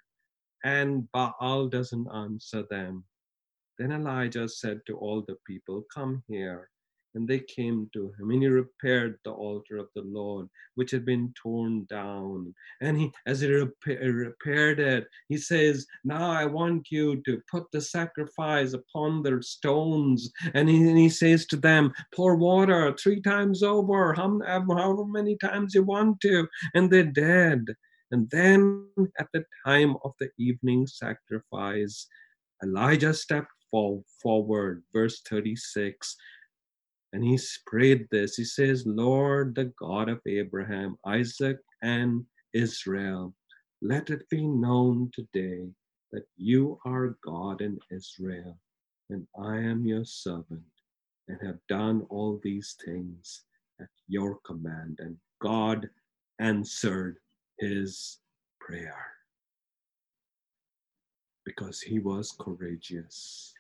And 0.65 1.11
Baal 1.13 1.69
doesn't 1.69 2.09
answer 2.13 2.65
them. 2.71 3.05
Then 3.79 3.93
Elijah 3.93 4.49
said 4.49 4.81
to 4.87 4.97
all 4.97 5.23
the 5.27 5.37
people, 5.47 5.85
Come 5.95 6.23
here. 6.29 6.71
And 7.17 7.27
they 7.27 7.41
came 7.41 7.89
to 7.95 8.13
him, 8.19 8.31
and 8.31 8.43
he 8.43 8.49
repaired 8.49 9.19
the 9.25 9.31
altar 9.31 9.79
of 9.79 9.89
the 9.95 10.03
Lord, 10.03 10.49
which 10.75 10.91
had 10.91 11.07
been 11.07 11.33
torn 11.35 11.87
down. 11.87 12.55
And 12.83 13.01
he, 13.01 13.11
as 13.25 13.41
he 13.41 13.49
repa- 13.49 14.15
repaired 14.15 14.81
it, 14.81 15.07
he 15.29 15.39
says, 15.39 15.87
Now 16.05 16.31
I 16.31 16.45
want 16.45 16.89
you 16.91 17.23
to 17.25 17.41
put 17.51 17.73
the 17.73 17.81
sacrifice 17.81 18.75
upon 18.75 19.23
their 19.23 19.41
stones. 19.41 20.31
And 20.53 20.69
he, 20.69 20.77
and 20.87 20.99
he 20.99 21.09
says 21.09 21.47
to 21.47 21.57
them, 21.57 21.95
Pour 22.15 22.37
water 22.37 22.95
three 22.95 23.23
times 23.23 23.63
over, 23.63 24.13
however 24.13 25.07
many 25.07 25.39
times 25.39 25.75
you 25.75 25.85
want 25.85 26.21
to. 26.21 26.47
And 26.75 26.91
they 26.91 27.05
did. 27.05 27.75
And 28.11 28.29
then 28.31 28.89
at 29.19 29.29
the 29.33 29.43
time 29.65 29.97
of 30.05 30.13
the 30.21 30.29
evening 30.39 30.87
sacrifice, 30.87 32.09
Elijah 32.63 33.15
stepped 33.15 33.53
forward, 33.71 34.83
verse 34.93 35.23
36. 35.23 36.17
And 37.17 37.25
he 37.25 37.39
prayed 37.65 38.07
this. 38.11 38.37
He 38.37 38.45
says, 38.45 38.85
Lord, 38.85 39.55
the 39.55 39.73
God 39.81 40.11
of 40.11 40.21
Abraham, 40.27 40.99
Isaac, 41.07 41.57
and 41.81 42.27
Israel, 42.53 43.35
let 43.81 44.11
it 44.11 44.29
be 44.29 44.47
known 44.47 45.11
today 45.15 45.67
that 46.13 46.27
you 46.37 46.79
are 46.85 47.17
God 47.25 47.63
in 47.63 47.79
Israel, 47.91 48.59
and 49.09 49.27
I 49.43 49.57
am 49.57 49.87
your 49.87 50.05
servant, 50.05 50.61
and 51.29 51.39
have 51.41 51.57
done 51.71 52.07
all 52.11 52.39
these 52.43 52.77
things 52.85 53.45
at 53.81 53.89
your 54.09 54.39
command. 54.45 54.99
And 55.01 55.17
God 55.41 55.89
answered 56.39 57.17
his 57.59 58.19
prayer 58.61 59.07
because 61.47 61.81
he 61.81 61.99
was 61.99 62.37
courageous. 62.39 63.55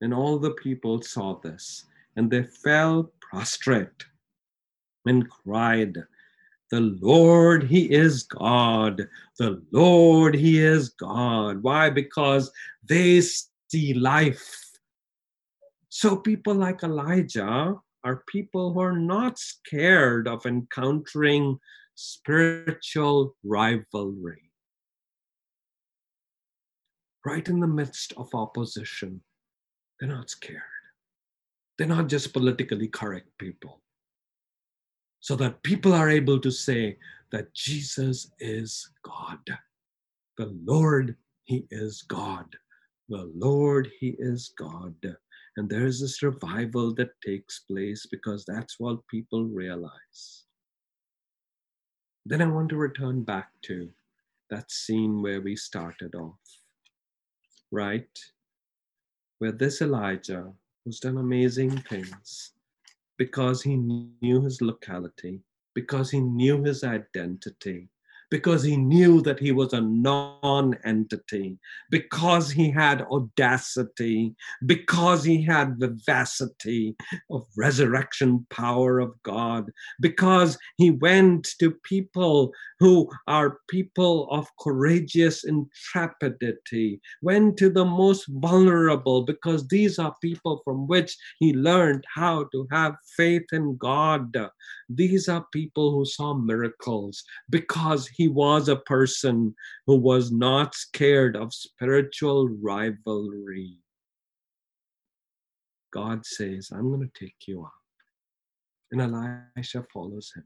And 0.00 0.14
all 0.14 0.38
the 0.38 0.52
people 0.52 1.02
saw 1.02 1.38
this, 1.40 1.84
and 2.16 2.30
they 2.30 2.44
fell 2.44 3.12
prostrate 3.20 4.04
and 5.06 5.28
cried, 5.28 5.96
The 6.70 6.80
Lord, 6.80 7.64
He 7.64 7.92
is 7.92 8.22
God. 8.22 9.08
The 9.38 9.62
Lord, 9.72 10.34
He 10.34 10.60
is 10.60 10.90
God. 10.90 11.62
Why? 11.62 11.90
Because 11.90 12.50
they 12.88 13.20
see 13.20 13.94
life. 13.94 14.60
So 15.88 16.16
people 16.16 16.54
like 16.54 16.82
Elijah 16.82 17.74
are 18.04 18.24
people 18.28 18.72
who 18.72 18.80
are 18.80 18.98
not 18.98 19.38
scared 19.38 20.28
of 20.28 20.46
encountering 20.46 21.58
spiritual 21.94 23.36
rivalry. 23.44 24.50
Right 27.24 27.48
in 27.48 27.60
the 27.60 27.66
midst 27.66 28.12
of 28.16 28.34
opposition, 28.34 29.22
they're 29.98 30.08
not 30.08 30.28
scared. 30.28 30.73
They're 31.76 31.86
not 31.86 32.08
just 32.08 32.32
politically 32.32 32.88
correct 32.88 33.28
people. 33.38 33.80
So 35.20 35.36
that 35.36 35.62
people 35.62 35.92
are 35.94 36.10
able 36.10 36.38
to 36.38 36.50
say 36.50 36.98
that 37.32 37.54
Jesus 37.54 38.30
is 38.38 38.90
God. 39.02 39.40
The 40.36 40.54
Lord, 40.64 41.16
He 41.44 41.66
is 41.70 42.02
God. 42.02 42.46
The 43.08 43.30
Lord, 43.34 43.90
He 44.00 44.16
is 44.18 44.52
God. 44.58 44.94
And 45.56 45.68
there's 45.68 46.00
this 46.00 46.22
revival 46.22 46.94
that 46.94 47.20
takes 47.24 47.60
place 47.60 48.06
because 48.10 48.44
that's 48.44 48.78
what 48.78 49.06
people 49.08 49.44
realize. 49.44 50.44
Then 52.26 52.42
I 52.42 52.46
want 52.46 52.70
to 52.70 52.76
return 52.76 53.22
back 53.22 53.50
to 53.62 53.88
that 54.50 54.70
scene 54.70 55.22
where 55.22 55.40
we 55.40 55.56
started 55.56 56.14
off, 56.14 56.38
right? 57.70 58.18
Where 59.38 59.52
this 59.52 59.82
Elijah, 59.82 60.52
who's 60.84 61.00
done 61.00 61.18
amazing 61.18 61.70
things 61.70 62.52
because 63.16 63.62
he 63.62 63.76
knew 63.76 64.42
his 64.42 64.60
locality, 64.60 65.40
because 65.74 66.10
he 66.10 66.20
knew 66.20 66.62
his 66.62 66.84
identity, 66.84 67.88
because 68.34 68.64
he 68.64 68.76
knew 68.76 69.20
that 69.20 69.38
he 69.38 69.52
was 69.52 69.72
a 69.72 69.80
non 69.80 70.76
entity, 70.82 71.56
because 71.88 72.50
he 72.50 72.68
had 72.68 73.02
audacity, 73.02 74.34
because 74.66 75.22
he 75.22 75.40
had 75.40 75.78
vivacity 75.78 76.96
of 77.30 77.46
resurrection 77.56 78.44
power 78.50 78.98
of 78.98 79.14
God, 79.22 79.70
because 80.00 80.58
he 80.78 80.90
went 80.90 81.44
to 81.60 81.70
people 81.70 82.52
who 82.80 83.08
are 83.28 83.60
people 83.68 84.28
of 84.32 84.48
courageous 84.58 85.44
intrepidity, 85.44 87.00
went 87.22 87.56
to 87.58 87.70
the 87.70 87.84
most 87.84 88.26
vulnerable, 88.26 89.22
because 89.22 89.68
these 89.68 89.96
are 90.00 90.16
people 90.20 90.60
from 90.64 90.88
which 90.88 91.16
he 91.38 91.54
learned 91.54 92.04
how 92.12 92.48
to 92.50 92.66
have 92.72 92.96
faith 93.16 93.46
in 93.52 93.76
God. 93.76 94.36
These 94.88 95.28
are 95.28 95.46
people 95.52 95.92
who 95.92 96.04
saw 96.04 96.34
miracles 96.34 97.22
because 97.50 98.06
he 98.08 98.23
was 98.28 98.68
a 98.68 98.76
person 98.76 99.54
who 99.86 99.96
was 99.96 100.30
not 100.32 100.74
scared 100.74 101.36
of 101.36 101.52
spiritual 101.54 102.48
rivalry. 102.48 103.78
God 105.92 106.26
says, 106.26 106.70
I'm 106.72 106.90
going 106.90 107.08
to 107.08 107.24
take 107.24 107.46
you 107.46 107.62
up. 107.64 107.72
And 108.90 109.00
Elisha 109.00 109.84
follows 109.92 110.32
him. 110.34 110.44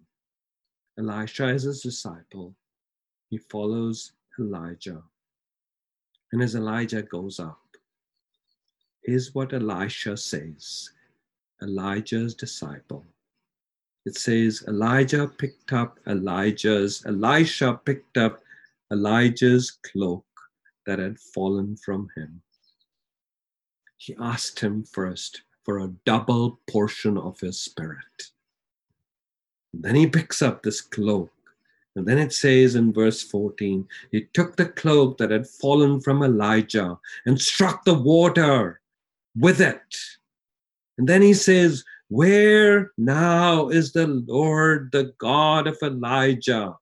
Elisha 0.98 1.48
is 1.48 1.62
his 1.62 1.80
disciple. 1.80 2.54
He 3.30 3.38
follows 3.38 4.12
Elijah. 4.38 5.02
And 6.32 6.42
as 6.42 6.54
Elijah 6.54 7.02
goes 7.02 7.40
up, 7.40 7.60
here's 9.02 9.34
what 9.34 9.52
Elisha 9.52 10.16
says 10.16 10.90
Elijah's 11.62 12.34
disciple 12.34 13.06
it 14.04 14.16
says 14.16 14.64
Elijah 14.68 15.26
picked 15.26 15.72
up 15.72 15.98
Elijah's, 16.06 17.04
Elisha 17.06 17.80
picked 17.84 18.16
up 18.16 18.40
Elijah's 18.92 19.78
cloak 19.82 20.24
that 20.87 20.98
had 20.98 21.18
fallen 21.18 21.76
from 21.76 22.08
him. 22.16 22.40
He 23.98 24.16
asked 24.18 24.61
him 24.61 24.84
first 24.84 25.42
for 25.64 25.80
a 25.80 25.92
double 26.06 26.61
portion 26.70 27.18
of 27.18 27.38
his 27.40 27.61
spirit. 27.61 28.30
then 29.74 29.94
he 29.94 30.06
picks 30.06 30.40
up 30.40 30.62
this 30.62 30.80
cloak. 30.80 31.30
And 31.94 32.06
then 32.06 32.16
it 32.16 32.32
says 32.32 32.74
in 32.74 32.92
verse 32.92 33.22
14, 33.22 33.87
he 34.12 34.28
took 34.32 34.56
the 34.56 34.66
cloak 34.66 35.18
that 35.18 35.30
had 35.30 35.46
fallen 35.46 36.00
from 36.00 36.22
Elijah 36.22 36.98
and 37.26 37.38
struck 37.40 37.84
the 37.84 37.98
water 37.98 38.80
with 39.37 39.61
it. 39.61 39.96
And 40.96 41.06
then 41.08 41.22
he 41.22 41.34
says, 41.34 41.84
where 42.08 42.92
now 42.96 43.68
is 43.68 43.92
the 43.92 44.06
Lord, 44.06 44.90
the 44.92 45.12
God 45.18 45.66
of 45.66 45.76
Elijah? 45.82 46.74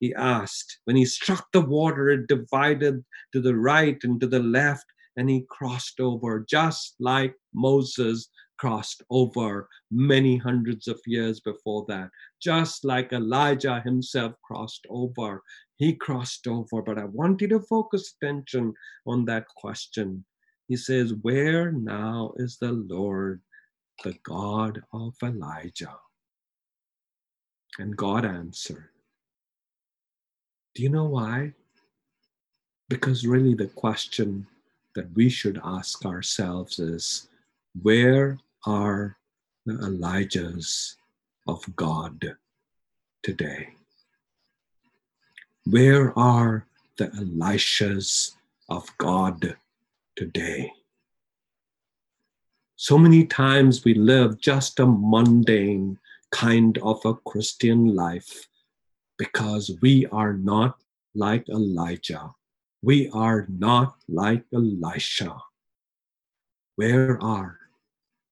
He 0.00 0.14
asked. 0.14 0.78
When 0.84 0.96
he 0.96 1.04
struck 1.04 1.46
the 1.52 1.60
water, 1.60 2.08
it 2.08 2.26
divided 2.26 3.04
to 3.32 3.40
the 3.40 3.56
right 3.56 3.98
and 4.02 4.20
to 4.20 4.26
the 4.26 4.40
left, 4.40 4.86
and 5.16 5.28
he 5.28 5.46
crossed 5.50 6.00
over, 6.00 6.44
just 6.48 6.94
like 6.98 7.34
Moses 7.54 8.28
crossed 8.58 9.02
over 9.10 9.68
many 9.90 10.36
hundreds 10.36 10.86
of 10.86 11.00
years 11.06 11.40
before 11.40 11.84
that. 11.88 12.10
Just 12.42 12.84
like 12.84 13.12
Elijah 13.12 13.80
himself 13.80 14.34
crossed 14.44 14.86
over, 14.90 15.42
he 15.76 15.94
crossed 15.94 16.46
over. 16.46 16.82
But 16.82 16.98
I 16.98 17.04
want 17.04 17.40
you 17.40 17.48
to 17.48 17.60
focus 17.60 18.14
attention 18.22 18.74
on 19.06 19.24
that 19.24 19.46
question. 19.56 20.24
He 20.68 20.76
says, 20.76 21.14
Where 21.22 21.72
now 21.72 22.32
is 22.36 22.58
the 22.58 22.72
Lord, 22.72 23.40
the 24.02 24.14
God 24.22 24.82
of 24.92 25.14
Elijah. 25.22 25.96
And 27.78 27.96
God 27.96 28.24
answered. 28.24 28.88
Do 30.74 30.82
you 30.82 30.88
know 30.88 31.04
why? 31.04 31.52
Because 32.88 33.26
really, 33.26 33.54
the 33.54 33.68
question 33.68 34.46
that 34.94 35.12
we 35.14 35.28
should 35.28 35.60
ask 35.64 36.04
ourselves 36.04 36.78
is 36.78 37.28
where 37.82 38.38
are 38.66 39.16
the 39.66 39.74
Elijahs 39.74 40.96
of 41.46 41.64
God 41.76 42.36
today? 43.22 43.68
Where 45.66 46.18
are 46.18 46.66
the 46.96 47.08
Elishas 47.08 48.32
of 48.68 48.90
God 48.98 49.56
today? 50.16 50.72
So 52.82 52.96
many 52.96 53.26
times 53.26 53.84
we 53.84 53.92
live 53.92 54.40
just 54.40 54.80
a 54.80 54.86
mundane 54.86 55.98
kind 56.32 56.78
of 56.78 57.04
a 57.04 57.12
Christian 57.12 57.94
life 57.94 58.48
because 59.18 59.70
we 59.82 60.06
are 60.06 60.32
not 60.32 60.80
like 61.14 61.46
Elijah. 61.50 62.30
We 62.80 63.10
are 63.10 63.44
not 63.50 63.96
like 64.08 64.44
Elisha. 64.54 65.36
Where 66.76 67.22
are 67.22 67.58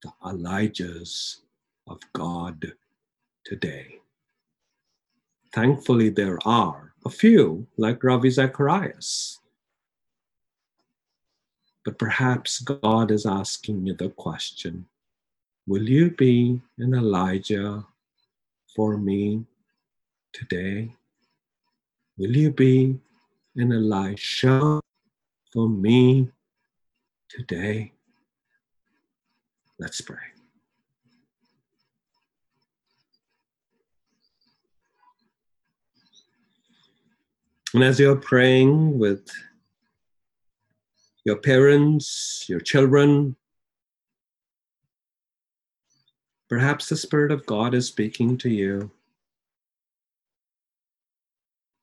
the 0.03 0.13
Elijahs 0.25 1.41
of 1.87 2.01
God 2.15 2.73
today? 3.45 3.97
Thankfully, 5.53 6.09
there 6.09 6.39
are 6.47 6.95
a 7.05 7.11
few, 7.11 7.67
like 7.77 8.03
Ravi 8.03 8.31
Zacharias, 8.31 9.38
but 11.89 11.97
perhaps 11.97 12.61
God 12.61 13.11
is 13.11 13.25
asking 13.25 13.87
you 13.87 13.95
the 13.95 14.11
question 14.11 14.85
Will 15.67 15.89
you 15.89 16.11
be 16.11 16.61
an 16.77 16.93
Elijah 16.93 17.87
for 18.77 18.99
me 18.99 19.47
today? 20.35 20.95
Will 22.19 22.37
you 22.37 22.51
be 22.51 22.99
an 23.57 23.73
Elisha 23.73 24.83
for 25.51 25.67
me 25.67 26.29
today? 27.31 27.93
Let's 29.79 30.03
pray. 30.03 30.29
And 37.73 37.83
as 37.83 37.99
you're 37.99 38.17
praying 38.17 38.99
with 38.99 39.31
your 41.29 41.37
parents, 41.37 42.47
your 42.49 42.59
children. 42.59 43.37
Perhaps 46.49 46.89
the 46.89 46.97
Spirit 46.97 47.31
of 47.31 47.45
God 47.45 47.75
is 47.75 47.87
speaking 47.87 48.39
to 48.39 48.49
you 48.49 48.91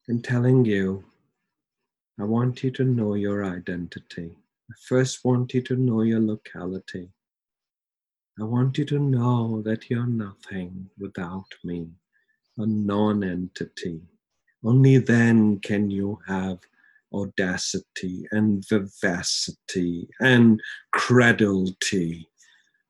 and 0.07 0.23
telling 0.23 0.65
you, 0.65 1.03
I 2.19 2.23
want 2.23 2.63
you 2.63 2.71
to 2.71 2.83
know 2.83 3.13
your 3.13 3.45
identity. 3.45 4.35
I 4.71 4.73
first 4.89 5.23
want 5.23 5.53
you 5.53 5.61
to 5.61 5.75
know 5.75 6.01
your 6.01 6.21
locality. 6.21 7.09
I 8.41 8.45
want 8.45 8.79
you 8.79 8.85
to 8.85 8.97
know 8.97 9.61
that 9.61 9.91
you're 9.91 10.07
nothing 10.07 10.89
without 10.97 11.51
me, 11.63 11.91
a 12.57 12.65
non 12.65 13.23
entity. 13.23 14.01
Only 14.63 14.97
then 14.97 15.59
can 15.59 15.91
you 15.91 16.17
have 16.27 16.57
audacity 17.15 18.27
and 18.31 18.63
vivacity 18.67 20.07
and 20.19 20.59
credulity. 20.91 22.27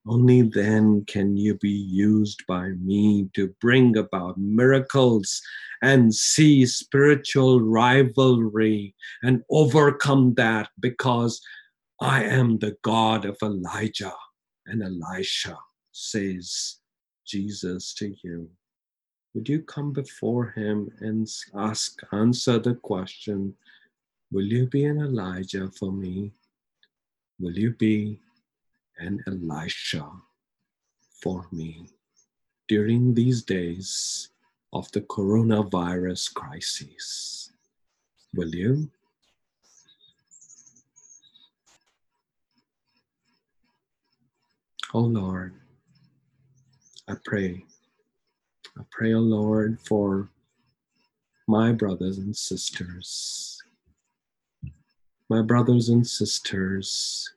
Only 0.08 0.44
then 0.44 1.04
can 1.08 1.36
you 1.36 1.56
be 1.56 1.70
used 1.70 2.44
by 2.48 2.70
me 2.70 3.30
to 3.34 3.54
bring 3.60 3.98
about 3.98 4.38
miracles 4.38 5.42
and 5.82 6.14
see 6.14 6.66
spiritual 6.66 7.62
rivalry 7.62 8.94
and 9.24 9.44
overcome 9.50 10.36
that 10.36 10.70
because 10.80 11.42
I 12.00 12.24
am 12.24 12.60
the 12.60 12.76
God 12.84 13.26
of 13.26 13.38
Elijah 13.42 14.14
and 14.68 14.84
Elisha, 14.84 15.58
says 15.92 16.78
Jesus 17.26 17.94
to 17.96 18.14
you. 18.24 18.50
Would 19.34 19.50
you 19.50 19.64
come 19.64 19.92
before 19.92 20.52
him 20.52 20.90
and 21.00 21.28
ask, 21.56 22.00
answer 22.12 22.60
the 22.60 22.76
question, 22.76 23.56
Will 24.32 24.46
you 24.46 24.68
be 24.68 24.86
an 24.86 25.00
Elijah 25.00 25.70
for 25.70 25.92
me? 25.92 26.32
Will 27.40 27.58
you 27.58 27.72
be 27.72 28.20
an 28.98 29.24
Elisha 29.28 30.10
for 31.22 31.48
me 31.52 31.90
during 32.68 33.14
these 33.14 33.44
days 33.44 34.30
of 34.74 34.92
the 34.92 35.02
coronavirus 35.02 36.34
crisis? 36.34 37.52
Will 38.34 38.54
you? 38.54 38.90
Oh 44.94 45.00
Lord, 45.00 45.54
I 47.08 47.16
pray. 47.26 47.66
I 48.78 48.84
pray, 48.92 49.14
O 49.14 49.18
oh 49.18 49.22
Lord, 49.22 49.80
for 49.82 50.30
my 51.48 51.72
brothers 51.72 52.18
and 52.18 52.36
sisters, 52.36 53.55
my 55.28 55.42
brothers 55.42 55.90
and 55.90 56.06
sisters 56.06 57.34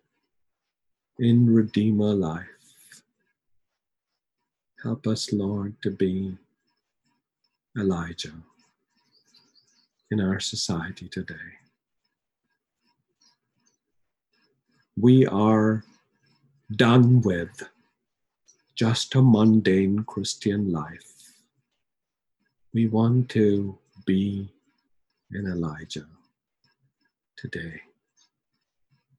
in 1.18 1.52
Redeemer 1.52 2.12
life. 2.12 2.44
Help 4.82 5.06
us, 5.06 5.32
Lord, 5.32 5.74
to 5.82 5.90
be 5.90 6.36
Elijah 7.78 8.34
in 10.10 10.20
our 10.20 10.38
society 10.38 11.08
today. 11.08 11.56
We 15.00 15.26
are 15.26 15.82
done 16.76 17.22
with 17.22 17.70
just 18.74 19.14
a 19.14 19.22
mundane 19.22 20.04
Christian 20.04 20.70
life. 20.70 21.32
We 22.74 22.86
want 22.86 23.30
to 23.30 23.78
be 24.04 24.50
an 25.32 25.46
Elijah 25.46 26.06
today. 27.38 27.80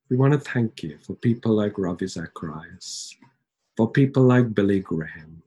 We 0.10 0.18
want 0.18 0.34
to 0.34 0.40
thank 0.40 0.84
you 0.84 1.00
for 1.02 1.16
people 1.16 1.56
like 1.56 1.78
Ravi 1.78 2.08
Zacharias, 2.08 3.16
for 3.76 3.90
people 3.90 4.24
like 4.24 4.54
Billy 4.54 4.82
Graham. 4.82 5.42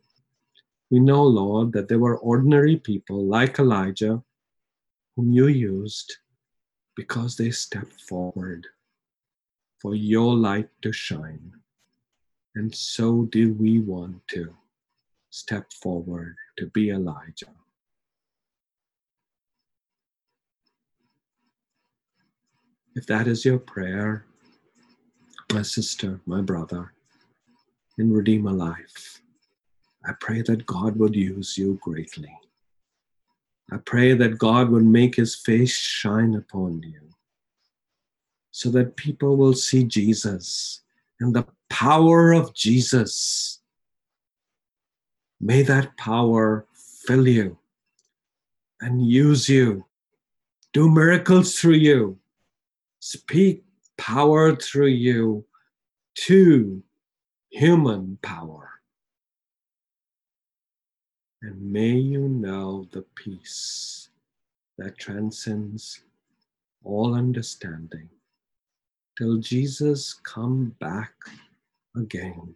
We 0.91 0.99
know, 0.99 1.23
Lord, 1.23 1.73
that 1.73 1.89
there 1.89 1.99
were 1.99 2.18
ordinary 2.18 2.77
people 2.77 3.25
like 3.25 3.59
Elijah 3.59 4.23
whom 5.16 5.33
you 5.33 5.47
used 5.47 6.16
because 6.97 7.37
they 7.37 7.51
stepped 7.51 8.01
forward 8.01 8.66
for 9.81 9.95
your 9.95 10.35
light 10.35 10.68
to 10.83 10.93
shine 10.93 11.53
and 12.55 12.75
so 12.75 13.25
do 13.33 13.55
we 13.55 13.79
want 13.79 14.16
to 14.29 14.55
step 15.31 15.73
forward 15.73 16.37
to 16.59 16.66
be 16.66 16.91
Elijah. 16.91 17.55
If 22.95 23.07
that 23.07 23.26
is 23.26 23.45
your 23.45 23.59
prayer, 23.59 24.26
my 25.53 25.62
sister, 25.62 26.20
my 26.26 26.43
brother, 26.43 26.93
in 27.97 28.12
Redeemer 28.12 28.53
Life, 28.53 29.22
I 30.05 30.12
pray 30.20 30.43
that 30.43 30.66
God 30.66 30.97
would 30.97 31.16
use 31.16 31.57
you 31.57 31.78
greatly. 31.80 32.36
I 33.70 33.78
pray 33.78 34.12
that 34.12 34.36
God 34.36 34.68
would 34.68 34.84
make 34.84 35.16
his 35.16 35.34
face 35.34 35.74
shine 35.74 36.34
upon 36.34 36.82
you 36.82 37.01
so 38.51 38.68
that 38.70 38.97
people 38.97 39.36
will 39.38 39.55
see 39.55 39.84
Jesus 39.84 40.82
and 41.18 41.34
the 41.34 41.47
power 41.70 42.32
of 42.32 42.53
Jesus. 42.53 43.61
May 45.40 45.62
that 45.62 45.97
power 45.97 46.66
fill 47.07 47.26
you 47.26 47.57
and 48.82 49.07
use 49.07 49.49
you, 49.49 49.86
do 50.74 50.90
miracles 50.90 51.59
through 51.59 51.74
you, 51.74 52.18
speak 53.03 53.64
power 53.98 54.55
through 54.55 54.86
you 54.86 55.44
to 56.14 56.80
human 57.50 58.16
power. 58.22 58.70
And 61.42 61.61
may 61.72 61.96
you 61.96 62.28
know 62.28 62.86
the 62.92 63.05
peace 63.16 64.09
that 64.78 64.98
transcends 64.98 66.05
all 66.84 67.16
understanding 67.16 68.09
till 69.18 69.38
Jesus 69.38 70.14
come 70.22 70.76
back 70.78 71.12
again. 71.96 72.55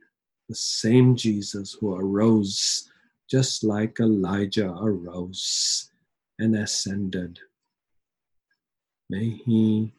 The 0.49 0.55
same 0.55 1.16
Jesus 1.16 1.72
who 1.72 1.97
arose 1.97 2.88
just 3.28 3.64
like 3.64 3.99
Elijah 3.99 4.70
arose 4.70 5.90
and 6.38 6.55
ascended. 6.55 7.40
May 9.11 9.30
he 9.44 9.92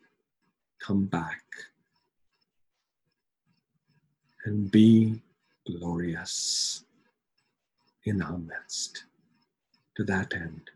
come 0.80 1.06
back 1.06 1.44
and 4.46 4.72
be 4.72 5.22
glorious 5.66 6.84
in 8.06 8.22
our 8.22 8.38
midst. 8.38 9.04
To 9.98 10.04
that 10.04 10.34
end, 10.34 10.70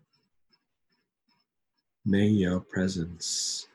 may 2.05 2.27
your 2.27 2.59
presence 2.59 3.67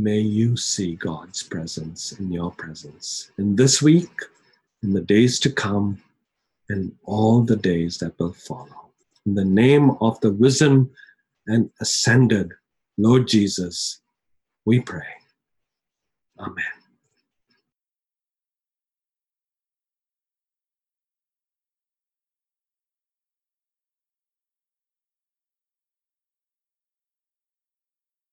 may 0.00 0.18
you 0.18 0.56
see 0.56 0.94
God's 0.96 1.42
presence 1.42 2.12
in 2.12 2.32
your 2.32 2.52
presence 2.52 3.30
in 3.36 3.54
this 3.54 3.82
week, 3.82 4.10
in 4.82 4.94
the 4.94 5.02
days 5.02 5.38
to 5.40 5.50
come, 5.50 6.00
and 6.70 6.92
all 7.04 7.42
the 7.42 7.56
days 7.56 7.98
that 7.98 8.18
will 8.18 8.32
follow. 8.32 8.90
In 9.26 9.34
the 9.34 9.44
name 9.44 9.90
of 10.00 10.18
the 10.20 10.32
risen 10.32 10.90
and 11.46 11.70
ascended 11.80 12.52
Lord 12.96 13.28
Jesus, 13.28 13.99
we 14.70 14.78
pray. 14.78 15.02
Amen. 16.38 16.79